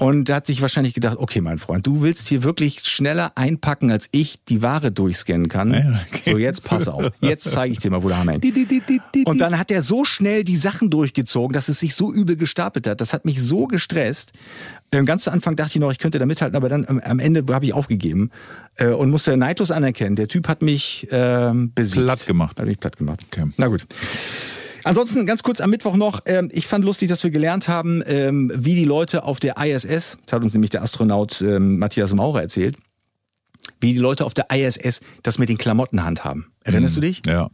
[0.01, 3.90] Und er hat sich wahrscheinlich gedacht, okay, mein Freund, du willst hier wirklich schneller einpacken,
[3.90, 5.74] als ich die Ware durchscannen kann.
[6.11, 6.32] Okay.
[6.32, 7.11] So, jetzt pass auf.
[7.20, 9.26] Jetzt zeige ich dir mal, wo der Hammer hängt.
[9.26, 12.86] Und dann hat er so schnell die Sachen durchgezogen, dass es sich so übel gestapelt
[12.86, 13.03] hat.
[13.03, 14.32] Das hat mich so gestresst.
[14.90, 17.66] Im ganzen Anfang dachte ich noch, ich könnte da mithalten, aber dann am, Ende habe
[17.66, 18.30] ich aufgegeben
[18.76, 20.16] äh, und musste neidlos anerkennen.
[20.16, 22.05] Der Typ hat mich ähm, besiegt.
[22.05, 22.59] Platt gemacht.
[22.59, 23.24] Hat mich platt gemacht.
[23.30, 23.44] Okay.
[23.59, 23.86] Na gut.
[24.85, 28.51] Ansonsten ganz kurz am Mittwoch noch, ähm, ich fand lustig, dass wir gelernt haben, ähm,
[28.55, 32.43] wie die Leute auf der ISS, das hat uns nämlich der Astronaut ähm, Matthias Maurer
[32.43, 32.76] erzählt,
[33.81, 36.47] wie die Leute auf der ISS das mit den Klamotten handhaben.
[36.64, 37.22] Erinnerst du dich?
[37.26, 37.51] Ja.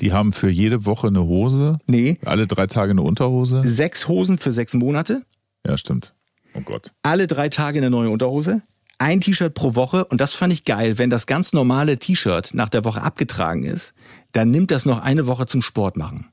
[0.00, 1.78] Die haben für jede Woche eine Hose.
[1.86, 2.18] Nee.
[2.24, 3.62] Alle drei Tage eine Unterhose.
[3.64, 5.22] Sechs Hosen für sechs Monate,
[5.66, 6.14] Ja, stimmt.
[6.56, 6.92] Oh Gott.
[7.02, 8.62] alle drei Tage eine neue Unterhose,
[8.98, 12.68] ein T-Shirt pro Woche und das fand ich geil, wenn das ganz normale T-Shirt nach
[12.68, 13.94] der Woche abgetragen ist,
[14.32, 16.28] dann nimmt das noch eine Woche zum Sport machen.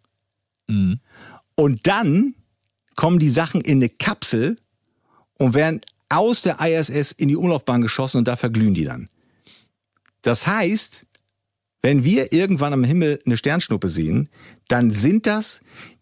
[1.56, 2.36] Und dann
[2.96, 4.58] kommen die Sachen in eine Kapsel
[5.38, 9.10] und werden aus der ISS in die Umlaufbahn geschossen und da verglühen die dann.
[10.22, 11.06] Das heißt,
[11.82, 14.30] wenn wir irgendwann am Himmel eine Sternschnuppe sehen,
[14.68, 15.62] dann sind das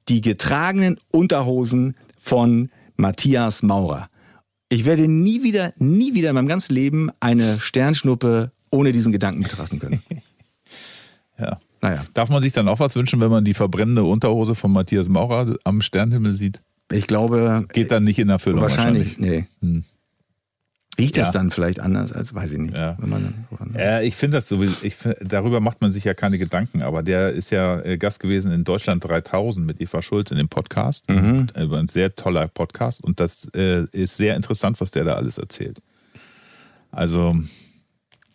[0.10, 4.10] die getragenen Unterhosen von Matthias Maurer.
[4.68, 9.44] Ich werde nie wieder, nie wieder in meinem ganzen Leben eine Sternschnuppe ohne diesen Gedanken
[9.44, 10.04] betrachten können.
[11.42, 11.58] Ja.
[11.82, 15.10] Naja, Darf man sich dann auch was wünschen, wenn man die verbrennende Unterhose von Matthias
[15.10, 16.62] Maurer am Sternhimmel sieht?
[16.92, 19.46] ich glaube, Geht dann nicht in Erfüllung wahrscheinlich, nee.
[19.62, 19.84] Hm.
[20.98, 21.34] Riecht das Ja.
[21.34, 22.76] dann vielleicht anders, als weiß ich nicht.
[22.76, 22.98] Ja.
[23.78, 27.04] Ja, ich finde das sowieso, ich find, darüber macht man sich ja keine Gedanken, aber
[27.04, 31.08] der ist ja äh, Gast gewesen in Deutschland 3000 mit Eva Schulz in dem Podcast.
[31.08, 35.14] Und, äh, Ein sehr toller Podcast und das äh, ist sehr interessant, was der da
[35.14, 35.80] alles erzählt.
[36.92, 37.36] Also,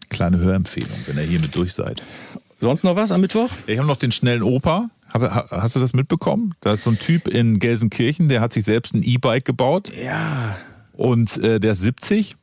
[0.09, 2.03] kleine Hörempfehlung, wenn ihr hier mit durch seid.
[2.65, 3.51] Sonst noch was am Mittwoch?
[3.67, 4.89] Ich habe noch den schnellen Opa.
[5.13, 6.55] Hast du das mitbekommen?
[6.63, 10.57] Da ist so ein Typ in Gelsenkirchen, der hat sich selbst ein E-Bike gebaut Ja.
[10.95, 12.37] und äh, der ist 70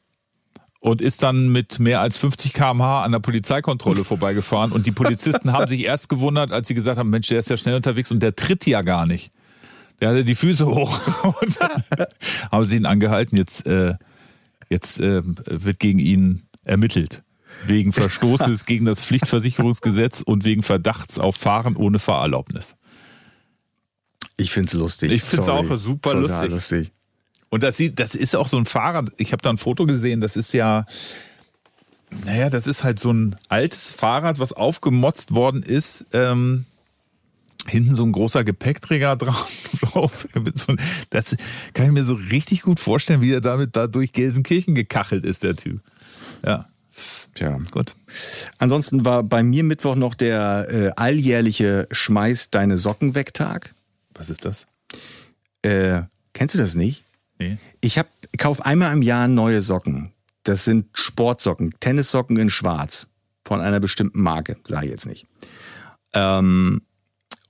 [0.80, 4.72] und ist dann mit mehr als 50 km/h an der Polizeikontrolle vorbeigefahren.
[4.72, 7.58] Und die Polizisten haben sich erst gewundert, als sie gesagt haben, Mensch, der ist ja
[7.58, 9.32] schnell unterwegs und der tritt ja gar nicht.
[10.02, 11.00] Der hatte die Füße hoch.
[11.42, 11.84] Und dann
[12.52, 13.38] haben sie ihn angehalten.
[13.38, 13.96] Jetzt, äh,
[14.70, 17.24] jetzt äh, wird gegen ihn ermittelt.
[17.66, 22.76] Wegen Verstoßes gegen das Pflichtversicherungsgesetz und wegen Verdachts auf Fahren ohne Fahrerlaubnis.
[24.38, 25.12] Ich find's lustig.
[25.12, 25.70] Ich find's Sorry.
[25.70, 26.50] auch super lustig.
[26.50, 26.92] lustig.
[27.50, 29.12] Und das sieht, das ist auch so ein Fahrrad.
[29.18, 30.22] Ich habe da ein Foto gesehen.
[30.22, 30.86] Das ist ja,
[32.26, 36.06] naja, das ist halt so ein altes Fahrrad, was aufgemotzt worden ist.
[36.14, 36.66] Ähm,
[37.68, 39.16] hinten so ein großer Gepäckträger
[39.82, 40.28] drauf.
[41.10, 41.36] Das
[41.74, 45.44] kann ich mir so richtig gut vorstellen, wie er damit da durch Gelsenkirchen gekachelt ist,
[45.44, 45.82] der Typ.
[46.46, 46.66] Ja,
[47.36, 47.58] Tja.
[47.72, 47.96] gut.
[48.58, 53.74] Ansonsten war bei mir Mittwoch noch der äh, alljährliche Schmeiß deine Socken weg Tag.
[54.14, 54.68] Was ist das?
[55.62, 57.04] Äh, kennst du das nicht?
[57.40, 57.58] Nee.
[57.80, 60.12] Ich hab, kauf einmal im Jahr neue Socken.
[60.44, 63.08] Das sind Sportsocken, Tennissocken in Schwarz
[63.46, 65.28] von einer bestimmten Marke, sage ich jetzt nicht.
[66.14, 66.82] Ähm,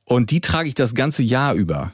[0.06, 1.94] und die trage ich das ganze Jahr über.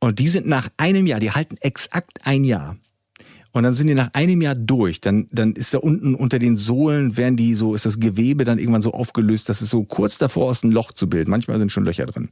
[0.00, 2.76] Und die sind nach einem Jahr, die halten exakt ein Jahr.
[3.52, 5.00] Und dann sind die nach einem Jahr durch.
[5.00, 8.58] Dann, dann ist da unten unter den Sohlen, werden die so, ist das Gewebe dann
[8.58, 11.30] irgendwann so aufgelöst, dass es so kurz davor ist, ein Loch zu bilden.
[11.30, 12.28] Manchmal sind schon Löcher drin.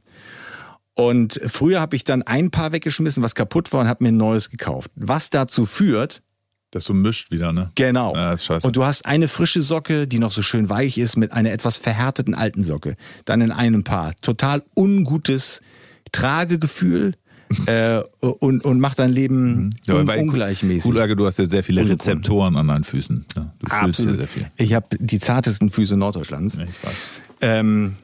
[0.93, 4.17] Und früher habe ich dann ein Paar weggeschmissen, was kaputt war und habe mir ein
[4.17, 4.91] neues gekauft.
[4.95, 6.23] Was dazu führt,
[6.71, 7.71] Das so mischt wieder, ne?
[7.75, 8.15] genau.
[8.15, 8.65] Ja, ist scheiße.
[8.65, 11.77] Und du hast eine frische Socke, die noch so schön weich ist, mit einer etwas
[11.77, 12.95] verhärteten alten Socke.
[13.25, 14.13] Dann in einem Paar.
[14.21, 15.61] Total ungutes
[16.11, 17.13] Tragegefühl
[17.65, 20.83] äh, und, und macht dein Leben Ja, un ungleichmäßig.
[20.89, 21.87] Kulage, du hast ja sehr viele.
[21.87, 23.25] Rezeptoren an deinen Füßen.
[23.35, 24.17] Ja, du fühlst ja Absolut.
[24.17, 24.51] sehr viel.
[24.57, 26.57] Ich habe die zartesten Füße Norddeutschlands.
[27.41, 27.95] Ähm,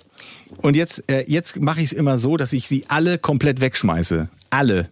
[0.58, 4.30] und jetzt, äh, jetzt mache ich es immer so, dass ich sie alle komplett wegschmeiße.
[4.50, 4.89] Alle.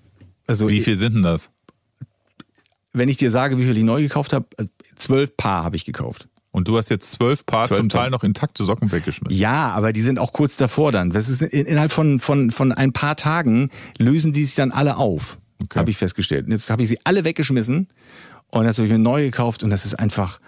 [0.48, 1.50] Also Wie viel sind denn das?
[2.94, 5.86] wenn ich dir sage, wie viel ich neu gekauft habe, äh, zwölf Paar habe ich
[5.86, 6.28] gekauft.
[6.52, 7.88] Und du hast jetzt zwölf Paar zum.
[7.88, 9.38] Teil noch intakte Socken weggeschmissen.
[9.38, 11.10] Ja, aber die sind auch kurz davor dann.
[11.12, 14.98] Das ist in- innerhalb von, von, von ein paar Tagen lösen die sich dann alle
[14.98, 15.38] auf.
[15.64, 15.80] Okay.
[15.80, 16.46] Habe ich festgestellt.
[16.48, 17.88] Und jetzt habe ich sie alle weggeschmissen
[18.50, 20.40] und jetzt habe ich mir neue gekauft und das ist einfach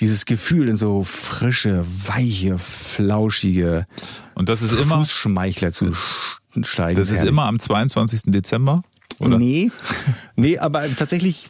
[0.00, 3.86] dieses Gefühl in so frische, weiche, flauschige
[4.34, 5.92] Und das ist immer, Fußschmeichler zu
[6.62, 6.98] steigen.
[6.98, 7.30] das ist Herrlich.
[7.32, 8.22] immer am 22.
[8.26, 8.82] Dezember?
[9.18, 9.38] Oder?
[9.38, 9.70] Nee,
[10.36, 11.48] nee, aber tatsächlich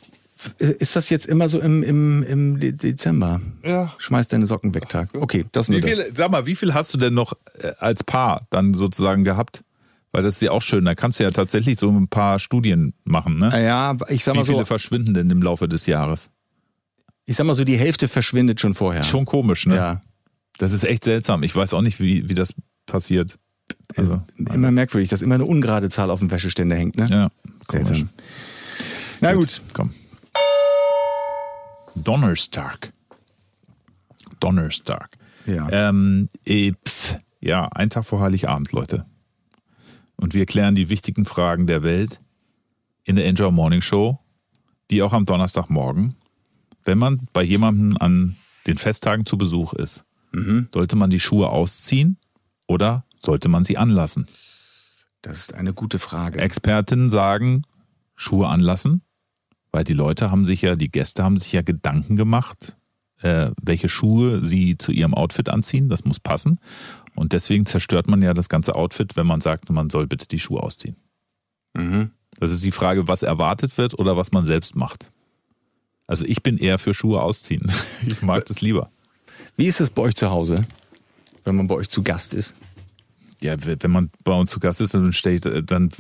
[0.59, 3.41] ist das jetzt immer so im, im, im De- Dezember.
[3.65, 3.93] Ja.
[3.99, 5.09] Schmeiß deine Socken weg, Tag.
[5.15, 5.91] Okay, das nur Wie das.
[5.91, 9.65] viel, sag mal, wie viel hast du denn noch äh, als Paar dann sozusagen gehabt?
[10.13, 10.85] Weil das ist ja auch schön.
[10.85, 13.51] Da kannst du ja tatsächlich so ein paar Studien machen, ne?
[13.65, 16.31] Ja, ich sag Wie mal viele so, verschwinden denn im Laufe des Jahres?
[17.27, 19.03] ich sag mal so, die Hälfte verschwindet schon vorher.
[19.03, 19.77] Schon komisch, ne?
[19.77, 20.03] Ja.
[20.59, 21.43] Das ist echt seltsam.
[21.43, 22.53] Ich weiß auch nicht, wie, wie das
[22.87, 23.35] passiert.
[23.97, 27.07] Also, Immer merkwürdig, dass immer eine ungerade Zahl auf dem Wäscheständer hängt, ne?
[27.11, 27.29] ja,
[27.67, 27.89] komisch.
[27.89, 28.09] Seltsam.
[29.21, 29.63] Na gut.
[29.73, 29.91] Komm.
[31.97, 32.93] Donnerstag.
[34.41, 35.17] Donnerstag.
[35.47, 35.69] Ja.
[35.71, 39.07] Ähm, äh, pf, ja, ein Tag vor Heiligabend, Leute.
[40.17, 42.21] Und wir klären die wichtigen Fragen der Welt
[43.05, 44.19] in der Enjoy Morning Show,
[44.89, 46.15] wie auch am Donnerstagmorgen.
[46.85, 48.37] Wenn man bei jemandem an
[48.67, 50.05] den Festtagen zu Besuch ist,
[50.73, 52.19] sollte man die Schuhe ausziehen
[52.67, 54.27] oder sollte man sie anlassen?
[55.23, 56.41] Das ist eine gute Frage.
[56.41, 57.63] Experten sagen,
[58.17, 59.03] Schuhe anlassen,
[59.75, 62.77] weil die Leute haben sich ja, die Gäste haben sich ja Gedanken gemacht,
[63.23, 65.89] äh, welche Schuhe sie zu ihrem Outfit anziehen.
[65.89, 66.61] Das muss passen.
[67.17, 70.39] Und deswegen zerstört man ja das ganze Outfit, wenn man sagt, man soll bitte die
[70.39, 70.95] Schuhe ausziehen.
[71.77, 72.13] Mhm.
[72.39, 75.11] Das ist die Frage, was erwartet wird oder was man selbst macht.
[76.07, 77.67] Also ich bin eher für Schuhe ausziehen.
[78.07, 78.93] Ich mag das lieber.
[79.57, 80.69] Wie ist es bei euch zu Hause,
[81.43, 82.55] wenn man bei euch zu Gast ist?
[83.41, 85.91] Ja, wenn man bei uns zu Gast ist, dann steht, dann,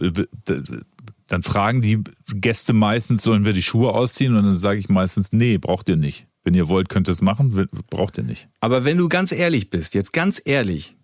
[1.27, 4.37] dann fragen die Gäste meistens, sollen wir die Schuhe ausziehen?
[4.37, 6.27] Und dann sage ich meistens, nee, braucht ihr nicht.
[6.43, 8.49] Wenn ihr wollt, könnt ihr es machen, braucht ihr nicht.
[8.61, 10.97] Aber wenn du ganz ehrlich bist, jetzt ganz ehrlich,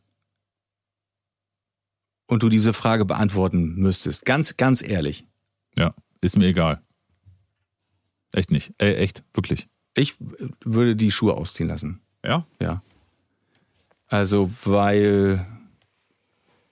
[2.26, 5.26] und du diese Frage beantworten müsstest, ganz, ganz ehrlich,
[5.76, 6.80] Ja, ist mir egal.
[8.32, 8.72] Echt nicht.
[8.78, 9.68] Äh, echt, wirklich.
[9.96, 10.14] ich
[10.64, 12.00] würde die Schuhe ausziehen lassen.
[12.24, 12.46] Ja?
[12.60, 12.82] Ja.
[14.06, 15.46] Also, weil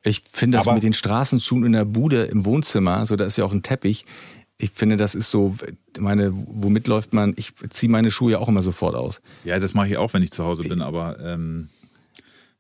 [0.03, 3.37] ich finde das Aber- mit den Straßenschuhen in der Bude im Wohnzimmer, so da ist
[3.37, 4.05] ja auch ein Teppich.
[4.61, 5.55] Ich finde, das ist so,
[5.99, 7.33] meine, womit läuft man?
[7.37, 9.21] Ich ziehe meine Schuhe ja auch immer sofort aus.
[9.45, 11.69] Ja, das mache ich auch, wenn ich zu Hause bin, aber ähm,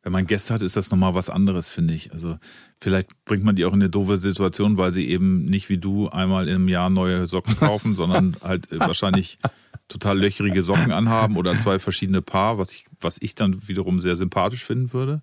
[0.04, 2.12] wenn man Gäste hat, ist das nochmal was anderes, finde ich.
[2.12, 2.38] Also
[2.80, 6.08] vielleicht bringt man die auch in eine doofe Situation, weil sie eben nicht wie du
[6.08, 9.38] einmal im Jahr neue Socken kaufen, sondern halt äh, wahrscheinlich
[9.88, 14.14] total löcherige Socken anhaben oder zwei verschiedene Paar, was ich, was ich dann wiederum sehr
[14.14, 15.22] sympathisch finden würde.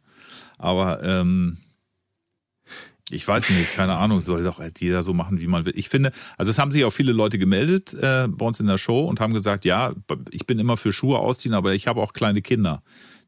[0.57, 1.57] Aber ähm,
[3.15, 5.73] ich weiß nicht, keine Ahnung, soll doch halt jeder so machen, wie man will.
[5.75, 8.77] Ich finde, also es haben sich auch viele Leute gemeldet äh, bei uns in der
[8.77, 9.93] Show und haben gesagt, ja,
[10.31, 12.83] ich bin immer für Schuhe ausziehen, aber ich habe auch kleine Kinder,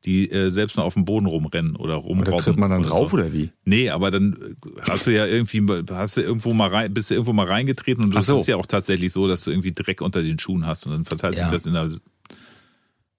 [0.06, 2.34] die äh, selbst nur auf dem Boden rumrennen oder rumrobben.
[2.34, 3.16] Oder tritt man dann drauf so.
[3.18, 3.50] oder wie?
[3.66, 7.16] Nee, aber dann äh, hast du ja irgendwie, hast du irgendwo mal rein, bist du
[7.16, 8.40] irgendwo mal reingetreten und das so.
[8.40, 11.06] ist ja auch tatsächlich so, dass du irgendwie Dreck unter den Schuhen hast und dann
[11.06, 11.46] verteilt Ja.
[11.46, 11.90] sich das in der,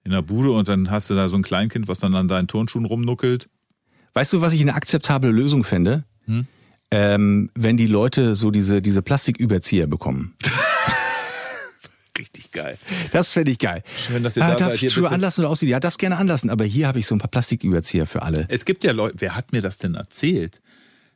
[0.03, 2.47] in der Bude und dann hast du da so ein Kleinkind, was dann an deinen
[2.47, 3.47] Turnschuhen rumnuckelt.
[4.13, 6.03] Weißt du, was ich eine akzeptable Lösung fände?
[6.91, 10.33] Ähm, wenn die Leute so diese, diese Plastiküberzieher bekommen.
[12.17, 12.77] Richtig geil.
[13.13, 13.81] Das fände ich geil.
[14.07, 14.75] Schön, dass ihr ah, da darf seid.
[14.75, 15.15] ich Hier Schuhe bitte.
[15.15, 15.69] anlassen oder ausziehen?
[15.71, 18.45] Ja, darfst gerne anlassen, aber hier habe ich so ein paar Plastiküberzieher für alle.
[18.49, 20.61] Es gibt ja Leute, wer hat mir das denn erzählt?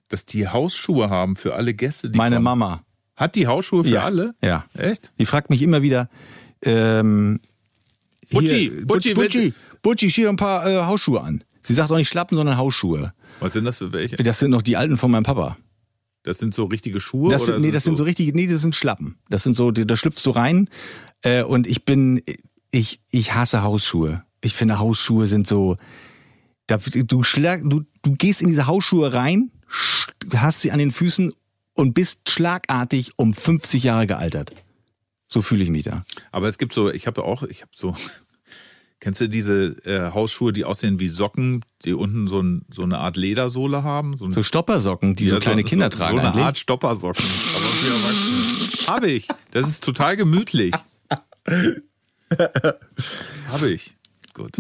[0.08, 2.44] Dass die Hausschuhe haben für alle Gäste, die Meine kommen.
[2.46, 2.84] Mama.
[3.18, 4.04] Hat die Hausschuhe für Ja.
[4.06, 4.34] alle?
[4.42, 4.66] Ja.
[4.78, 5.12] Echt?
[5.20, 6.10] Die fragt mich immer wieder,
[6.62, 7.42] ähm,
[8.32, 11.44] Butchi, hier, Butchi, Butchi, Butchi, schier ein paar äh, Hausschuhe an.
[11.62, 13.14] Sie sagt auch nicht Schlappen, sondern Hausschuhe.
[13.42, 14.16] Was sind das für welche?
[14.18, 15.58] Das sind noch die alten von meinem Papa.
[16.24, 17.30] Das sind so richtige Schuhe?
[17.30, 19.18] Das oder sind, nee, das sind so richtige, nee, das sind Schlappen.
[19.30, 20.70] Das sind so, da schlüpfst du rein
[21.22, 22.22] äh, und ich bin,
[22.72, 24.24] ich, ich hasse Hausschuhe.
[24.42, 25.78] Ich finde Hausschuhe sind so,
[26.68, 29.52] da, du, schlag, du, du gehst in diese Hausschuhe rein,
[30.34, 31.34] hast sie an den Füßen
[31.74, 34.54] und bist schlagartig um 50 Jahre gealtert.
[35.28, 36.06] So fühle ich mich da.
[36.32, 37.96] Aber es gibt so, ich habe auch, ich habe so,
[39.04, 43.00] kennst du diese äh, Hausschuhe, die aussehen wie Socken, die unten so, ein, so eine
[43.00, 44.18] Art Ledersohle haben?
[44.18, 46.46] So, ein, So Stoppersocken, die so kleine Kinder so, tragen So eine eigentlich.
[46.46, 47.26] Art Stoppersocken.
[48.88, 49.28] Habe ich.
[49.52, 50.74] Das ist total gemütlich.
[53.50, 53.94] Habe ich.
[54.34, 54.56] Gut.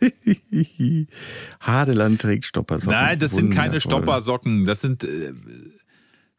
[1.60, 2.98] Hadeland trägt Stoppersocken.
[2.98, 3.82] Nein, das sind keine.
[3.82, 4.64] Stoppersocken.
[4.64, 5.34] Das sind äh,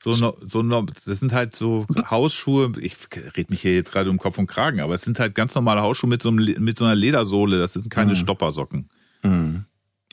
[0.03, 2.71] so, no, so no, das sind halt so Hausschuhe.
[2.79, 2.97] Ich
[3.35, 5.81] rede mich hier jetzt gerade um Kopf und Kragen, aber es sind halt ganz normale
[5.81, 7.59] Hausschuhe mit so, einem, mit so einer Ledersohle.
[7.59, 8.87] Das sind keine Stoppersocken.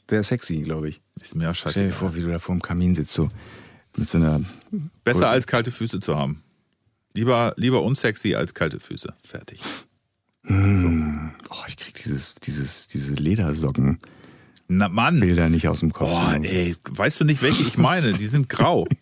[0.09, 1.01] Sehr sexy, glaube ich.
[1.21, 1.91] Ist mir ja Stell dir scheiße.
[1.93, 3.29] vor, wie du da vor dem Kamin sitzt, so
[3.97, 4.41] mit so einer.
[5.05, 6.43] Besser als kalte Füße zu haben.
[7.15, 9.15] Lieber, lieber unsexy als kalte Füße.
[9.23, 9.61] Fertig.
[10.47, 10.55] So.
[11.51, 13.99] Oh, ich krieg dieses, dieses, diese Ledersocken.
[14.69, 15.21] Na Mann.
[15.21, 16.11] Bilder nicht aus dem Kopf.
[16.11, 18.13] Boah, ey, weißt du nicht, welche ich meine?
[18.13, 18.87] Die sind grau.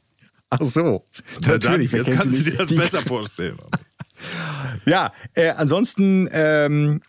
[0.60, 1.02] Ach so.
[1.40, 3.56] Na dann, Natürlich, wer jetzt kannst du dir das Die- besser vorstellen.
[4.86, 7.00] Ja, äh, ansonsten ähm,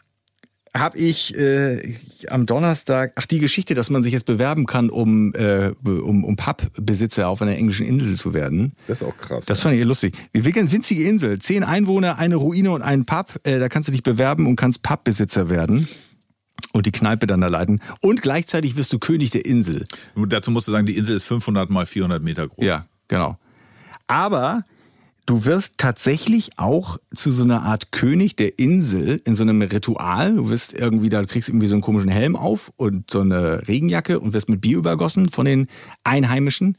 [0.75, 1.95] habe ich äh,
[2.29, 6.35] am Donnerstag, ach die Geschichte, dass man sich jetzt bewerben kann, um, äh, um, um
[6.35, 8.73] Pubbesitzer auf einer englischen Insel zu werden.
[8.87, 9.45] Das ist auch krass.
[9.45, 10.15] Das fand ich lustig.
[10.35, 13.39] Die wirklich winzige Insel, zehn Einwohner, eine Ruine und einen Pub.
[13.43, 15.87] Äh, da kannst du dich bewerben und kannst Pubbesitzer werden
[16.71, 17.79] und die Kneipe dann da leiten.
[18.01, 19.85] Und gleichzeitig wirst du König der Insel.
[20.15, 22.65] Nur dazu musst du sagen, die Insel ist 500 mal 400 Meter groß.
[22.65, 23.37] Ja, genau.
[24.07, 24.65] Aber
[25.25, 30.35] du wirst tatsächlich auch zu so einer Art König der Insel in so einem Ritual.
[30.35, 34.19] Du wirst irgendwie, da kriegst irgendwie so einen komischen Helm auf und so eine Regenjacke
[34.19, 35.67] und wirst mit Bier übergossen von den
[36.03, 36.77] Einheimischen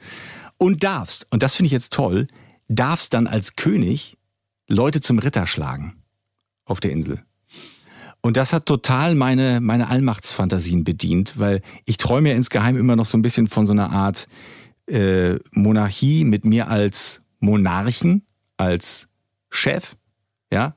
[0.59, 2.27] und darfst, und das finde ich jetzt toll,
[2.69, 4.17] darfst dann als König
[4.69, 5.95] Leute zum Ritter schlagen
[6.65, 7.23] auf der Insel.
[8.23, 13.05] Und das hat total meine, meine Allmachtsfantasien bedient, weil ich träume ja insgeheim immer noch
[13.05, 14.29] so ein bisschen von so einer Art
[14.87, 18.27] äh, Monarchie mit mir als Monarchen,
[18.57, 19.09] als
[19.51, 19.97] Chef,
[20.53, 20.77] ja.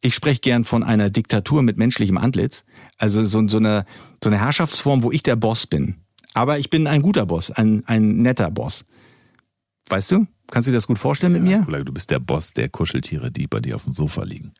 [0.00, 2.64] Ich spreche gern von einer Diktatur mit menschlichem Antlitz,
[2.98, 3.84] also so, so, eine,
[4.22, 5.96] so eine Herrschaftsform, wo ich der Boss bin.
[6.34, 8.84] Aber ich bin ein guter Boss, ein, ein netter Boss.
[9.88, 10.26] Weißt du?
[10.50, 11.62] Kannst du dir das gut vorstellen mit mir?
[11.64, 14.52] Kollege, Du bist der Boss der Kuscheltiere, die bei dir auf dem Sofa liegen.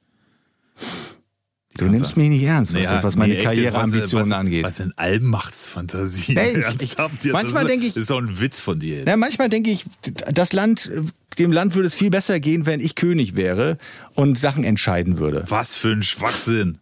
[1.78, 4.64] Du nimmst mich nicht ernst, was, Naja, was meine nee, Karriereambitionen angeht.
[4.64, 6.36] Was sind Allmachtsfantasien?
[6.36, 6.96] Hey, ich-
[7.32, 9.04] manchmal das ist, denke ich- Das ist doch ein Witz von dir.
[9.04, 9.84] Ja, manchmal denke ich,
[10.32, 10.90] das Land,
[11.38, 13.78] dem Land würde es viel besser gehen, wenn ich König wäre
[14.14, 15.44] und Sachen entscheiden würde.
[15.48, 16.78] Was für ein Schwachsinn.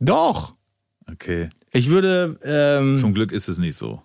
[0.00, 0.54] Doch.
[1.10, 1.48] Okay.
[1.72, 4.02] Ich würde, ähm, Zum Glück ist es nicht so.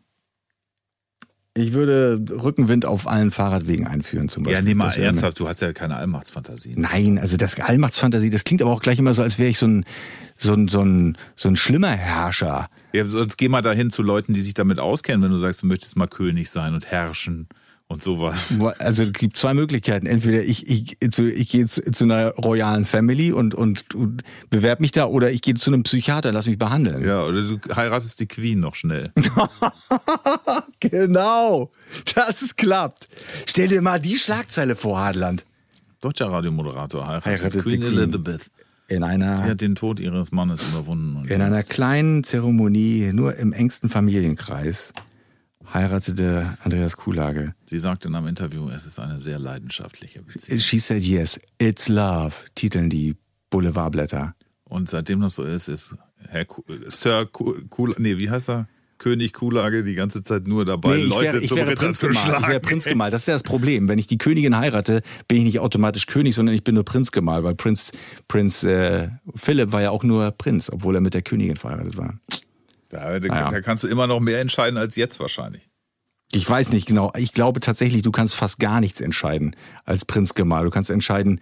[1.54, 4.58] Ich würde Rückenwind auf allen Fahrradwegen einführen zum Beispiel.
[4.58, 6.80] Ja, nee, mal Das ernsthaft, du hast ja keine Allmachtsfantasien.
[6.80, 9.68] Nein, also das Allmachtsfantasie, das klingt aber auch gleich immer so, als wäre ich so
[9.68, 9.86] ein,
[10.38, 12.70] so ein, so ein, so ein schlimmer Herrscher.
[12.93, 15.68] Ja, sonst geh mal dahin zu Leuten, die sich damit auskennen, wenn du sagst, du
[15.68, 17.47] möchtest mal König sein und herrschen
[17.92, 18.58] und sowas.
[18.80, 20.06] Also es gibt zwei Möglichkeiten.
[20.06, 24.80] Entweder ich, ich, zu, ich gehe zu, zu einer royalen Family und, und, und bewerb
[24.80, 27.06] mich da oder ich gehe zu einem Psychiater, lass mich behandeln.
[27.06, 29.12] Ja, oder du heiratest die Queen noch schnell.
[30.80, 31.70] Genau,
[32.16, 33.08] dass es klappt.
[33.46, 35.46] Stell dir mal die Schlagzeile vor, Hadland.
[36.00, 38.00] Deutscher Radiomoderator heiratet, Heiratet Queen die Queen.
[38.00, 38.52] Elizabeth.
[38.88, 41.18] In Sie einer, hat den Tod ihres Mannes überwunden.
[41.18, 44.94] Und in einer kleinen Zeremonie, nur im engsten Familienkreis,
[45.74, 47.53] heiratete Andreas Kuhlage.
[47.69, 50.59] Sie sagte in einem Interview, es ist eine sehr leidenschaftliche Beziehung.
[50.59, 53.15] She said yes, it's love, titeln die
[53.49, 54.36] Boulevardblätter.
[54.63, 55.95] Und seitdem das so ist, ist
[56.30, 58.67] Herr Ku- Sir Kuhl, nee, wie heißt er?
[58.97, 62.07] König Kuhlage die ganze Zeit nur dabei, Nee, ich Leute ich zum Ritter Prinz zu
[62.07, 62.24] gemalt.
[62.24, 62.47] Ich schlagen.
[62.49, 63.11] wäre Prinz gemalt.
[63.13, 63.88] Das ist ja das Problem.
[63.89, 67.11] Wenn ich die Königin heirate, bin ich nicht automatisch König, sondern ich bin nur Prinz
[67.11, 67.91] gemalt, weil Prinz,
[68.28, 72.13] Prinz äh, Philipp war ja auch nur Prinz, obwohl er mit der Königin verheiratet war.
[72.92, 73.50] Da, da, Naja.
[73.50, 75.70] da kannst du immer noch mehr entscheiden als jetzt wahrscheinlich.
[76.34, 77.12] Ich weiß nicht genau.
[77.18, 80.64] Ich glaube tatsächlich, du kannst fast gar nichts entscheiden als Prinz Gemahl.
[80.66, 81.42] Du kannst entscheiden,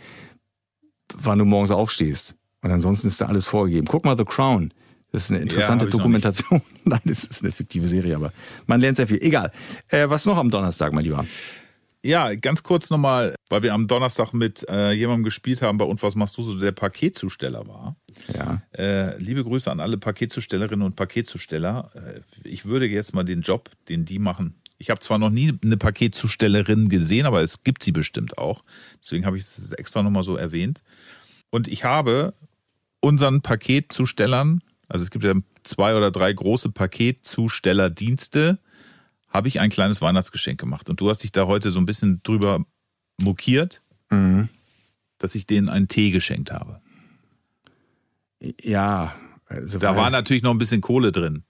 [1.16, 2.36] wann du morgens aufstehst.
[2.62, 3.88] Und ansonsten ist da alles vorgegeben.
[3.88, 4.74] Guck mal The Crown.
[5.12, 6.62] Das ist eine interessante noch Dokumentation.
[6.86, 8.32] Nein, das ist eine fiktive Serie, aber
[8.68, 9.22] man lernt sehr viel.
[9.22, 9.52] Egal.
[9.88, 11.26] Äh, was noch am Donnerstag, mein Lieber?
[12.04, 16.02] Ja, ganz kurz nochmal, weil wir am Donnerstag mit äh, jemandem gespielt haben bei Und
[16.04, 17.96] was machst du so, der Paketzusteller war.
[18.34, 18.62] Ja.
[18.78, 21.92] Äh, liebe Grüße an alle Paketzustellerinnen und Paketzusteller.
[21.96, 24.56] Äh, ich würde jetzt mal den Job, den die machen.
[24.78, 28.64] Ich habe zwar noch nie eine Paketzustellerin gesehen, aber es gibt sie bestimmt auch.
[29.04, 30.84] Deswegen habe ich es extra nochmal so erwähnt.
[31.50, 32.34] Und ich habe
[33.02, 35.34] unseren Paketzustellern, also es gibt ja
[35.64, 38.60] zwei oder drei große Paketzustellerdienste,
[39.28, 40.90] habe ich ein kleines Weihnachtsgeschenk gemacht.
[40.90, 42.66] Und du hast dich da heute so ein bisschen drüber
[43.22, 43.82] mokiert,
[45.18, 46.82] dass ich denen einen Tee geschenkt habe.
[48.62, 49.16] Ja.
[49.46, 51.44] Also, Da war natürlich noch ein bisschen Kohle drin.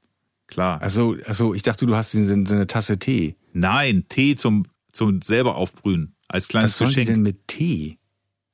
[0.47, 0.81] Klar.
[0.81, 3.35] Also, also ich dachte, du hast so eine Tasse Tee.
[3.53, 6.15] Nein, Tee zum, zum selber aufbrühen.
[6.27, 7.07] Als kleines Was sollen Geschenk.
[7.07, 7.97] denn mit Tee?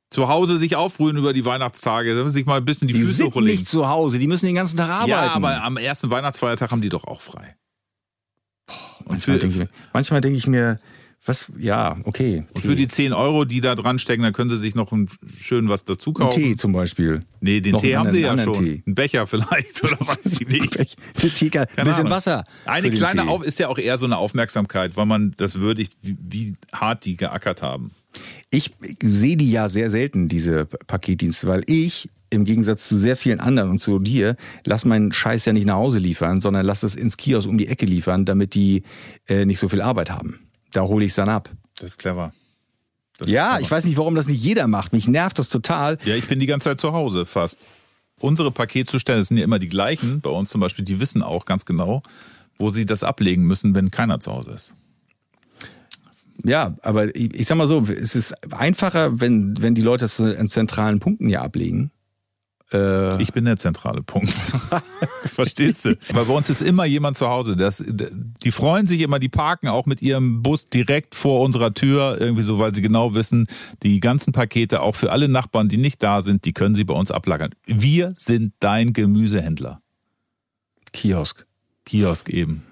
[0.09, 3.13] Zu Hause sich aufbrühen über die Weihnachtstage, damit sich mal ein bisschen die, Die Füße
[3.13, 3.57] sind hochlegen.
[3.59, 5.09] nicht zu Hause, die müssen den ganzen Tag arbeiten.
[5.09, 7.55] Ja, aber am ersten Weihnachtsfeiertag haben die doch auch frei.
[8.99, 9.63] Und manchmal denke
[9.93, 10.79] ich, denke ich mir,
[11.25, 12.43] was, ja, okay.
[12.53, 15.09] und für die 10 Euro, die da dran stecken, dann können sie sich noch ein,
[15.35, 16.41] schön was dazu Einen kaufen.
[16.41, 17.23] Tee zum Beispiel.
[17.41, 18.53] Nee, den Noch Tee einen haben sie ja schon.
[18.53, 18.83] Tee.
[18.85, 20.95] Ein Becher vielleicht, oder weiß ich nicht.
[21.77, 22.11] Ein bisschen Ahnung.
[22.11, 22.43] Wasser.
[22.65, 23.27] Eine kleine.
[23.27, 27.05] Auf ist ja auch eher so eine Aufmerksamkeit, weil man das würdigt, wie, wie hart
[27.05, 27.91] die geackert haben.
[28.49, 28.71] Ich
[29.01, 33.69] sehe die ja sehr selten, diese Paketdienste, weil ich im Gegensatz zu sehr vielen anderen
[33.71, 37.17] und zu dir, lass meinen Scheiß ja nicht nach Hause liefern, sondern lass es ins
[37.17, 38.83] Kiosk um die Ecke liefern, damit die
[39.27, 40.44] äh, nicht so viel Arbeit haben.
[40.75, 41.49] Da hole ich es dann ab.
[41.79, 42.33] Das ist clever.
[43.17, 43.61] Das ist Ja, clever.
[43.61, 44.91] ich weiß nicht, warum das nicht jeder macht.
[44.93, 45.97] Mich nervt das total.
[46.05, 47.59] Ja, ich bin die ganze Zeit zu Hause fast.
[48.19, 50.21] unsere Paketzusteller sind ja immer die gleichen.
[50.21, 52.01] Bei uns zum Beispiel, die wissen auch ganz genau,
[52.57, 54.73] wo sie das ablegen müssen, wenn keiner zu Hause ist.
[56.43, 60.19] Ja, aber ich, ich sag mal so, es ist einfacher, wenn, wenn die Leute das
[60.19, 61.91] in zentralen Punkten ja ablegen.
[62.75, 64.29] Äh, Ich bin der zentrale Punkt.
[65.25, 65.97] Verstehst du?
[66.13, 67.55] Weil bei uns ist immer jemand zu Hause.
[67.55, 72.17] Das, die freuen sich immer, die parken auch mit ihrem Bus direkt vor unserer Tür,
[72.19, 73.47] irgendwie so, weil sie genau wissen,
[73.83, 76.93] die ganzen Pakete, auch für alle Nachbarn, die nicht da sind, die können sie bei
[76.93, 77.51] uns ablagern.
[77.65, 79.81] Wir sind dein Gemüsehändler.
[80.93, 81.45] Kiosk.
[81.85, 82.63] Kiosk eben.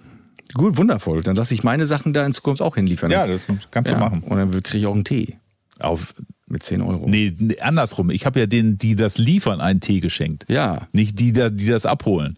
[0.54, 1.24] Gut, wundervoll.
[1.24, 3.10] Dann lasse ich meine Sachen da in Zukunft auch hinliefern.
[3.26, 5.38] das kannst Ja, Und dann kriege ich auch einen Tee
[5.80, 6.14] Auf,
[6.48, 7.08] mit 10 Euro.
[7.08, 8.10] nee, nee, andersrum.
[8.10, 10.46] Ich habe ja denen, die das liefern, einen Tee geschenkt.
[10.50, 10.88] Ja.
[10.92, 12.38] Nicht die, die das abholen.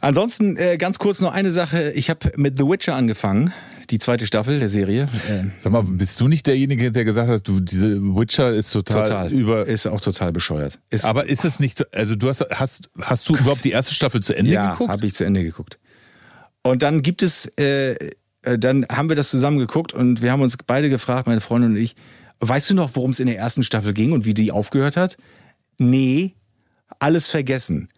[0.00, 1.90] Ansonsten äh, ganz kurz noch eine Sache.
[1.92, 3.52] Ich habe mit The Witcher angefangen,
[3.90, 5.08] die zweite Staffel der Serie.
[5.28, 9.04] Äh, Sag mal, bist du nicht derjenige, der gesagt hat, du, diese Witcher ist total,
[9.04, 9.32] total.
[9.32, 9.66] über.
[9.66, 10.78] Ist auch total bescheuert.
[10.90, 13.92] Ist, Aber ist es nicht, so- also du hast, hast, hast du überhaupt die erste
[13.92, 14.90] Staffel zu Ende ja, geguckt?
[14.90, 15.80] habe ich zu Ende geguckt.
[16.62, 17.94] Und dann gibt es, äh,
[18.42, 21.72] äh, dann haben wir das zusammen geguckt und wir haben uns beide gefragt, meine Freundin
[21.72, 21.96] und ich,
[22.40, 25.16] weißt du noch, worum es in der ersten Staffel ging und wie die aufgehört hat?
[25.78, 26.34] Nee,
[26.98, 27.88] alles vergessen.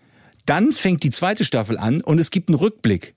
[0.46, 3.14] Dann fängt die zweite Staffel an und es gibt einen Rückblick.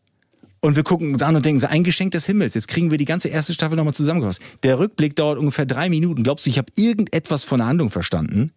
[0.61, 2.55] Und wir gucken uns an und denken, so ein Geschenk des Himmels.
[2.55, 4.39] Jetzt kriegen wir die ganze erste Staffel nochmal zusammengefasst.
[4.63, 6.23] Der Rückblick dauert ungefähr drei Minuten.
[6.23, 8.51] Glaubst du, ich habe irgendetwas von der Handlung verstanden?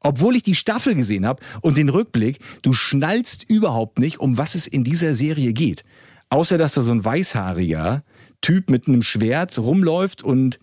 [0.00, 4.54] Obwohl ich die Staffel gesehen habe und den Rückblick, du schnallst überhaupt nicht, um was
[4.54, 5.84] es in dieser Serie geht.
[6.28, 8.02] Außer, dass da so ein weißhaariger
[8.42, 10.58] Typ mit einem Schwert rumläuft und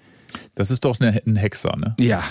[0.56, 1.96] Das ist doch eine, ein Hexer, ne?
[2.00, 2.24] ja.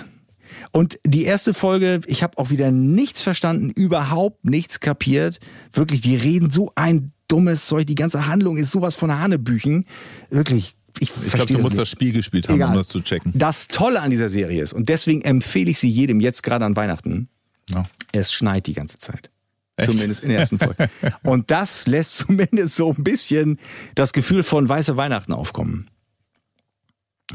[0.73, 5.41] Und die erste Folge, ich habe auch wieder nichts verstanden, überhaupt nichts kapiert.
[5.73, 7.87] Wirklich, die reden so ein dummes Zeug.
[7.87, 9.85] Die ganze Handlung ist sowas von Hanebüchen.
[10.31, 12.71] Wirklich, ich, Ich glaube, du musst das Spiel gespielt haben, Egal.
[12.71, 13.33] um das zu checken.
[13.35, 16.77] Das Tolle an dieser Serie ist, und deswegen empfehle ich sie jedem jetzt gerade an
[16.77, 17.29] Weihnachten,
[17.71, 17.85] Ja.
[18.13, 19.31] es schneit die ganze Zeit.
[19.77, 19.93] Echt?
[19.93, 20.91] Zumindest in der ersten Folge.
[21.23, 23.59] Und das lässt zumindest so ein bisschen
[23.95, 25.89] das Gefühl von weiße Weihnachten aufkommen.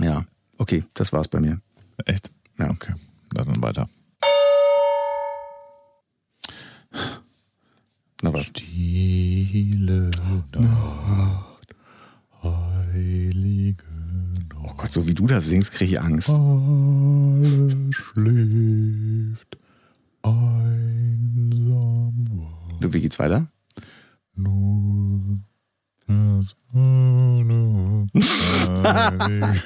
[0.01, 0.25] Ja,
[0.63, 1.59] okay, das war's bei mir.
[2.05, 2.31] Echt?
[2.57, 2.69] Ja.
[2.69, 2.93] Okay,
[3.33, 3.89] dann weiter.
[8.21, 8.45] Na was?
[8.47, 10.09] Stille
[10.55, 11.75] Nacht,
[12.41, 13.83] heilige
[14.65, 16.29] Oh Gott, so wie du das singst, kriege ich Angst.
[16.29, 19.57] Alles schläft
[20.21, 22.15] einsam
[22.79, 23.47] Du, wie geht's weiter?
[24.35, 25.39] nur
[26.07, 28.07] das heilige-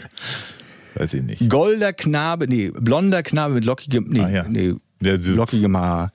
[0.96, 1.50] Weiß ich nicht.
[1.50, 4.44] Golder Knabe, nee, blonder Knabe mit lockigem, nee, Ah, ja.
[4.48, 6.12] nee, Der lockigem Haar.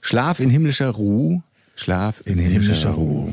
[0.00, 1.42] Schlaf in himmlischer Ruhe.
[1.74, 3.32] Schlaf in himmlischer, himmlischer Ruhe.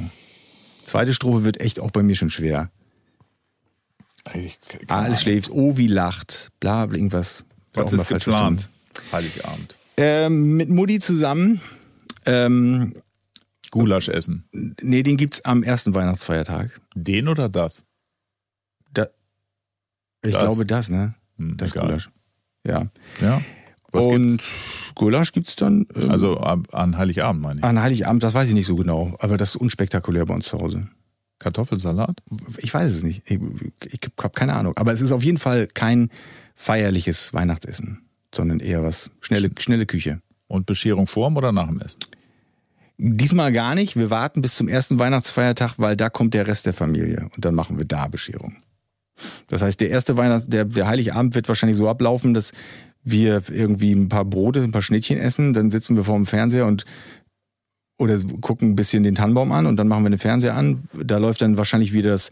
[0.86, 2.70] Zweite Strophe wird echt auch bei mir schon schwer.
[4.88, 7.46] Alles schläft, Ovi lacht, bla, bla irgendwas.
[7.74, 8.70] Was ist geplant?
[9.12, 9.76] Heiligabend.
[9.98, 11.60] Ähm, mit Mutti zusammen.
[12.26, 12.94] Ähm,
[13.72, 14.46] Gulasch essen.
[14.82, 16.80] nee, den gibt's am ersten Weihnachtsfeiertag.
[16.96, 17.86] Den oder das?
[20.24, 20.43] Ich Das.
[20.43, 21.13] glaube das, ne?
[21.38, 21.86] Hm, Das egal.
[21.88, 22.09] Gulasch.
[22.65, 22.88] Ja.
[23.21, 23.41] Ja.
[23.91, 24.51] Was Und gibt's?
[24.95, 27.63] Gulasch gibt's dann ähm, Also an, an Heiligabend meine ich.
[27.65, 30.57] an Heiligabend, das weiß ich nicht so genau, aber das ist unspektakulär bei uns zu
[30.59, 30.88] Hause.
[31.39, 32.17] Kartoffelsalat?
[32.57, 33.21] Ich weiß es nicht.
[33.30, 33.38] Ich,
[33.91, 34.74] ich habe keine Ahnung.
[34.78, 36.09] Aber es ist auf jeden Fall kein
[36.55, 38.01] feierliches Weihnachtsessen,
[38.34, 40.21] sondern eher was schnelle, schnelle Küche.
[40.47, 41.99] Und Bescherung vorm oder nach dem Essen?
[42.97, 43.95] Diesmal gar nicht.
[43.97, 47.55] Wir warten bis zum ersten Weihnachtsfeiertag, weil da kommt der Rest der Familie und dann
[47.55, 48.55] machen wir da Bescherung.
[49.47, 52.51] Das heißt, der erste Weihnachts-, der, der Heiligabend wird wahrscheinlich so ablaufen, dass
[53.03, 56.66] wir irgendwie ein paar Brote, ein paar Schnittchen essen, dann sitzen wir vor dem Fernseher
[56.66, 56.86] und
[57.97, 60.84] oder gucken ein bisschen den Tannenbaum an und dann machen wir den Fernseher an.
[60.93, 62.32] Da läuft dann wahrscheinlich wieder das,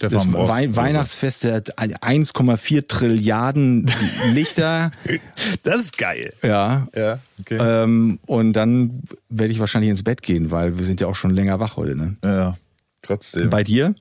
[0.00, 0.12] das.
[0.32, 3.86] Wei Weihnachtsfest der 1,4 Trilliarden
[4.32, 4.90] Lichter.
[5.62, 6.32] Das ist geil.
[6.42, 6.88] Ja.
[6.94, 7.58] Ja, okay.
[7.60, 11.30] Ähm, und dann werde ich wahrscheinlich ins Bett gehen, weil wir sind ja auch schon
[11.30, 11.96] länger wach heute.
[11.96, 12.16] Ne?
[12.22, 12.56] ja,
[13.02, 13.50] trotzdem.
[13.50, 13.94] Bei dir?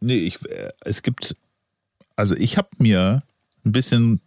[0.00, 1.36] Nee, ich, äh, es gibt,
[2.16, 3.22] also ich habe mir
[3.64, 4.20] ein bisschen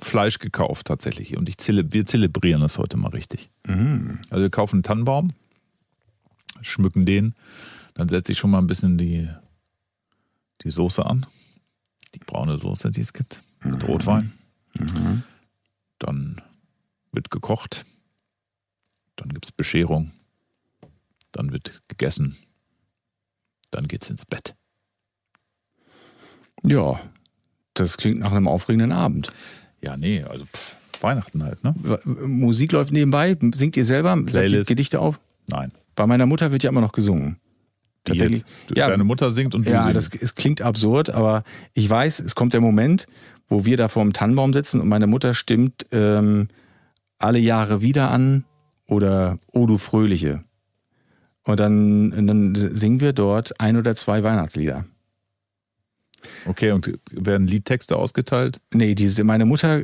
[0.00, 3.48] Fleisch gekauft tatsächlich und ich zele, wir zelebrieren das heute mal richtig.
[4.30, 5.32] Also wir kaufen einen Tannenbaum,
[6.60, 7.34] schmücken den,
[7.94, 9.28] dann setze ich schon mal ein bisschen die,
[10.62, 11.26] die Soße an,
[12.14, 14.32] die braune Soße, die es gibt, mit Rotwein.
[15.98, 16.40] Dann
[17.12, 17.84] wird gekocht,
[19.16, 20.12] dann gibt es Bescherung,
[21.32, 22.36] dann wird gegessen,
[23.70, 24.54] dann geht's ins Bett.
[26.66, 27.00] Ja.
[27.74, 29.32] Das klingt nach einem aufregenden Abend.
[29.80, 31.74] Ja, nee, also pff, Weihnachten halt, ne?
[32.04, 33.36] Musik läuft nebenbei.
[33.54, 34.10] Singt ihr selber?
[34.10, 34.68] Sagt ihr Playlist.
[34.68, 35.18] Gedichte auf?
[35.48, 35.72] Nein.
[35.96, 37.36] Bei meiner Mutter wird ja immer noch gesungen.
[38.04, 38.44] Tatsächlich.
[38.74, 40.12] Ja, Deine Mutter singt und du Ja, singst.
[40.14, 41.44] das es klingt absurd, aber
[41.74, 43.06] ich weiß, es kommt der Moment,
[43.48, 46.48] wo wir da vor dem Tannenbaum sitzen und meine Mutter stimmt ähm,
[47.18, 48.44] alle Jahre wieder an
[48.86, 50.42] oder O du Fröhliche.
[51.44, 54.84] Und dann, und dann singen wir dort ein oder zwei Weihnachtslieder.
[56.46, 58.60] Okay, und werden Liedtexte ausgeteilt?
[58.72, 59.82] Nee, diese, meine Mutter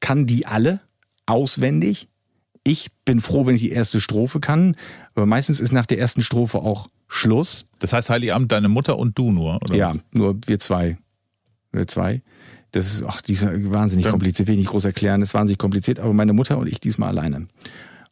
[0.00, 0.80] kann die alle
[1.26, 2.08] auswendig.
[2.64, 4.76] Ich bin froh, wenn ich die erste Strophe kann,
[5.14, 7.66] aber meistens ist nach der ersten Strophe auch Schluss.
[7.78, 9.74] Das heißt Heiligabend deine Mutter und du nur, oder?
[9.74, 9.98] ja, was?
[10.12, 10.98] nur wir zwei.
[11.72, 12.22] Wir zwei.
[12.72, 15.34] Das ist, ach, die ist wahnsinnig Dann- kompliziert, will ich nicht groß erklären, das ist
[15.34, 17.46] wahnsinnig kompliziert, aber meine Mutter und ich diesmal alleine.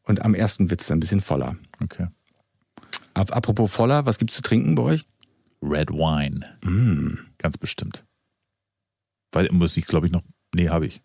[0.05, 1.57] Und am ersten wird's dann ein bisschen voller.
[1.83, 2.09] Okay.
[3.15, 5.05] Ap apropos voller, was gibt's zu trinken bei euch?
[5.63, 6.41] Red Wine.
[6.63, 7.19] Mm.
[7.43, 8.07] Ganz bestimmt.
[9.33, 10.23] Weil muss ich, glaube ich, noch.
[10.55, 11.03] Nee, habe ich.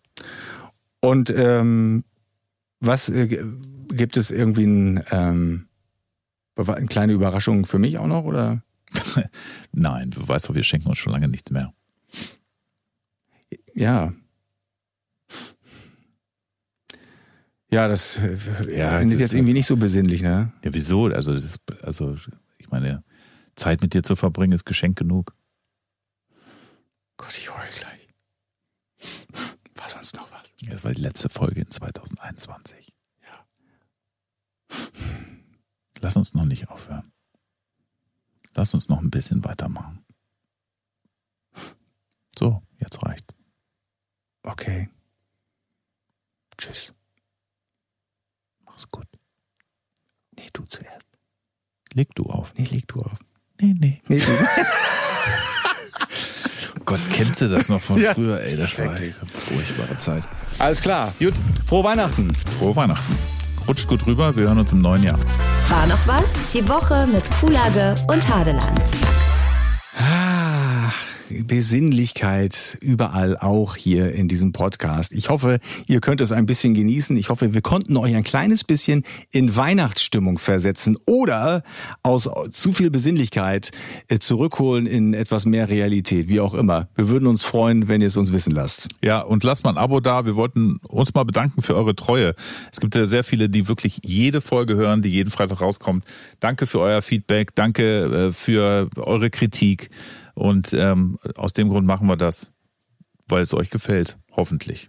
[1.00, 2.04] Und ähm,
[2.80, 3.44] was äh,
[3.88, 5.68] gibt es irgendwie ein, ähm,
[6.56, 8.24] eine kleine Überraschung für mich auch noch?
[8.24, 8.62] Oder?
[9.72, 11.72] Nein, du weißt doch, wir schenken uns schon lange nichts mehr.
[13.74, 14.12] Ja.
[17.70, 18.36] Ja, das äh,
[18.76, 20.52] Ja, findet das jetzt irgendwie nicht so besinnlich, ne?
[20.64, 21.06] Ja, wieso?
[21.06, 22.16] Also, das ist, also,
[22.58, 23.02] ich meine,
[23.56, 25.34] Zeit mit dir zu verbringen ist Geschenk genug.
[27.18, 28.08] Gott, ich heul gleich.
[29.74, 30.42] War sonst noch was?
[30.62, 32.92] Das war die letzte Folge in 2021.
[33.22, 33.46] Ja.
[36.00, 37.12] Lass uns noch nicht aufhören.
[38.54, 40.04] Lass uns noch ein bisschen weitermachen.
[42.36, 43.34] So, jetzt reicht's.
[44.42, 44.88] Okay.
[46.56, 46.92] Tschüss.
[48.64, 49.06] Mach's gut.
[50.32, 51.06] Nee, du zuerst.
[51.92, 52.54] Leg du auf.
[52.54, 53.18] Nee, leg du auf.
[53.60, 54.02] Nee, nee.
[54.08, 54.26] Nee, du.
[56.88, 58.14] Gott, kennst du das noch von Ja.
[58.14, 58.40] früher?
[58.40, 60.22] Ey, das war eine furchtbare Zeit.
[60.58, 61.12] Alles klar.
[61.18, 61.34] Gut.
[61.66, 62.28] Frohe Weihnachten.
[62.58, 63.14] Frohe Weihnachten.
[63.68, 65.18] Rutscht gut rüber, wir hören uns im neuen Jahr.
[65.68, 66.30] War noch was?
[66.54, 68.80] Die Woche mit Kuhlage und Hadeland.
[69.98, 70.37] Ah,
[71.30, 75.12] Besinnlichkeit überall auch hier in diesem Podcast.
[75.12, 77.16] Ich hoffe, ihr könnt es ein bisschen genießen.
[77.16, 81.62] Ich hoffe, wir konnten euch ein kleines bisschen in Weihnachtsstimmung versetzen oder
[82.02, 83.70] aus zu viel Besinnlichkeit
[84.08, 86.88] äh, zurückholen in etwas mehr Realität, wie auch immer.
[86.94, 88.88] Wir würden uns freuen, wenn ihr es uns wissen lasst.
[89.02, 90.24] Ja, und lasst mal ein Abo da.
[90.24, 92.34] Wir wollten uns mal bedanken für eure Treue.
[92.72, 96.04] Es gibt ja sehr viele, die wirklich jede Folge hören, die jeden Freitag rauskommt.
[96.40, 99.90] Danke für euer Feedback, danke äh, für eure Kritik.
[100.38, 102.52] Und ähm, aus dem Grund machen wir das,
[103.26, 104.88] weil es euch gefällt, hoffentlich.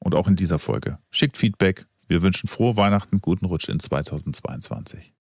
[0.00, 0.98] Und auch in dieser Folge.
[1.10, 1.86] Schickt Feedback.
[2.08, 5.14] Wir wünschen frohe Weihnachten, guten Rutsch in 2022.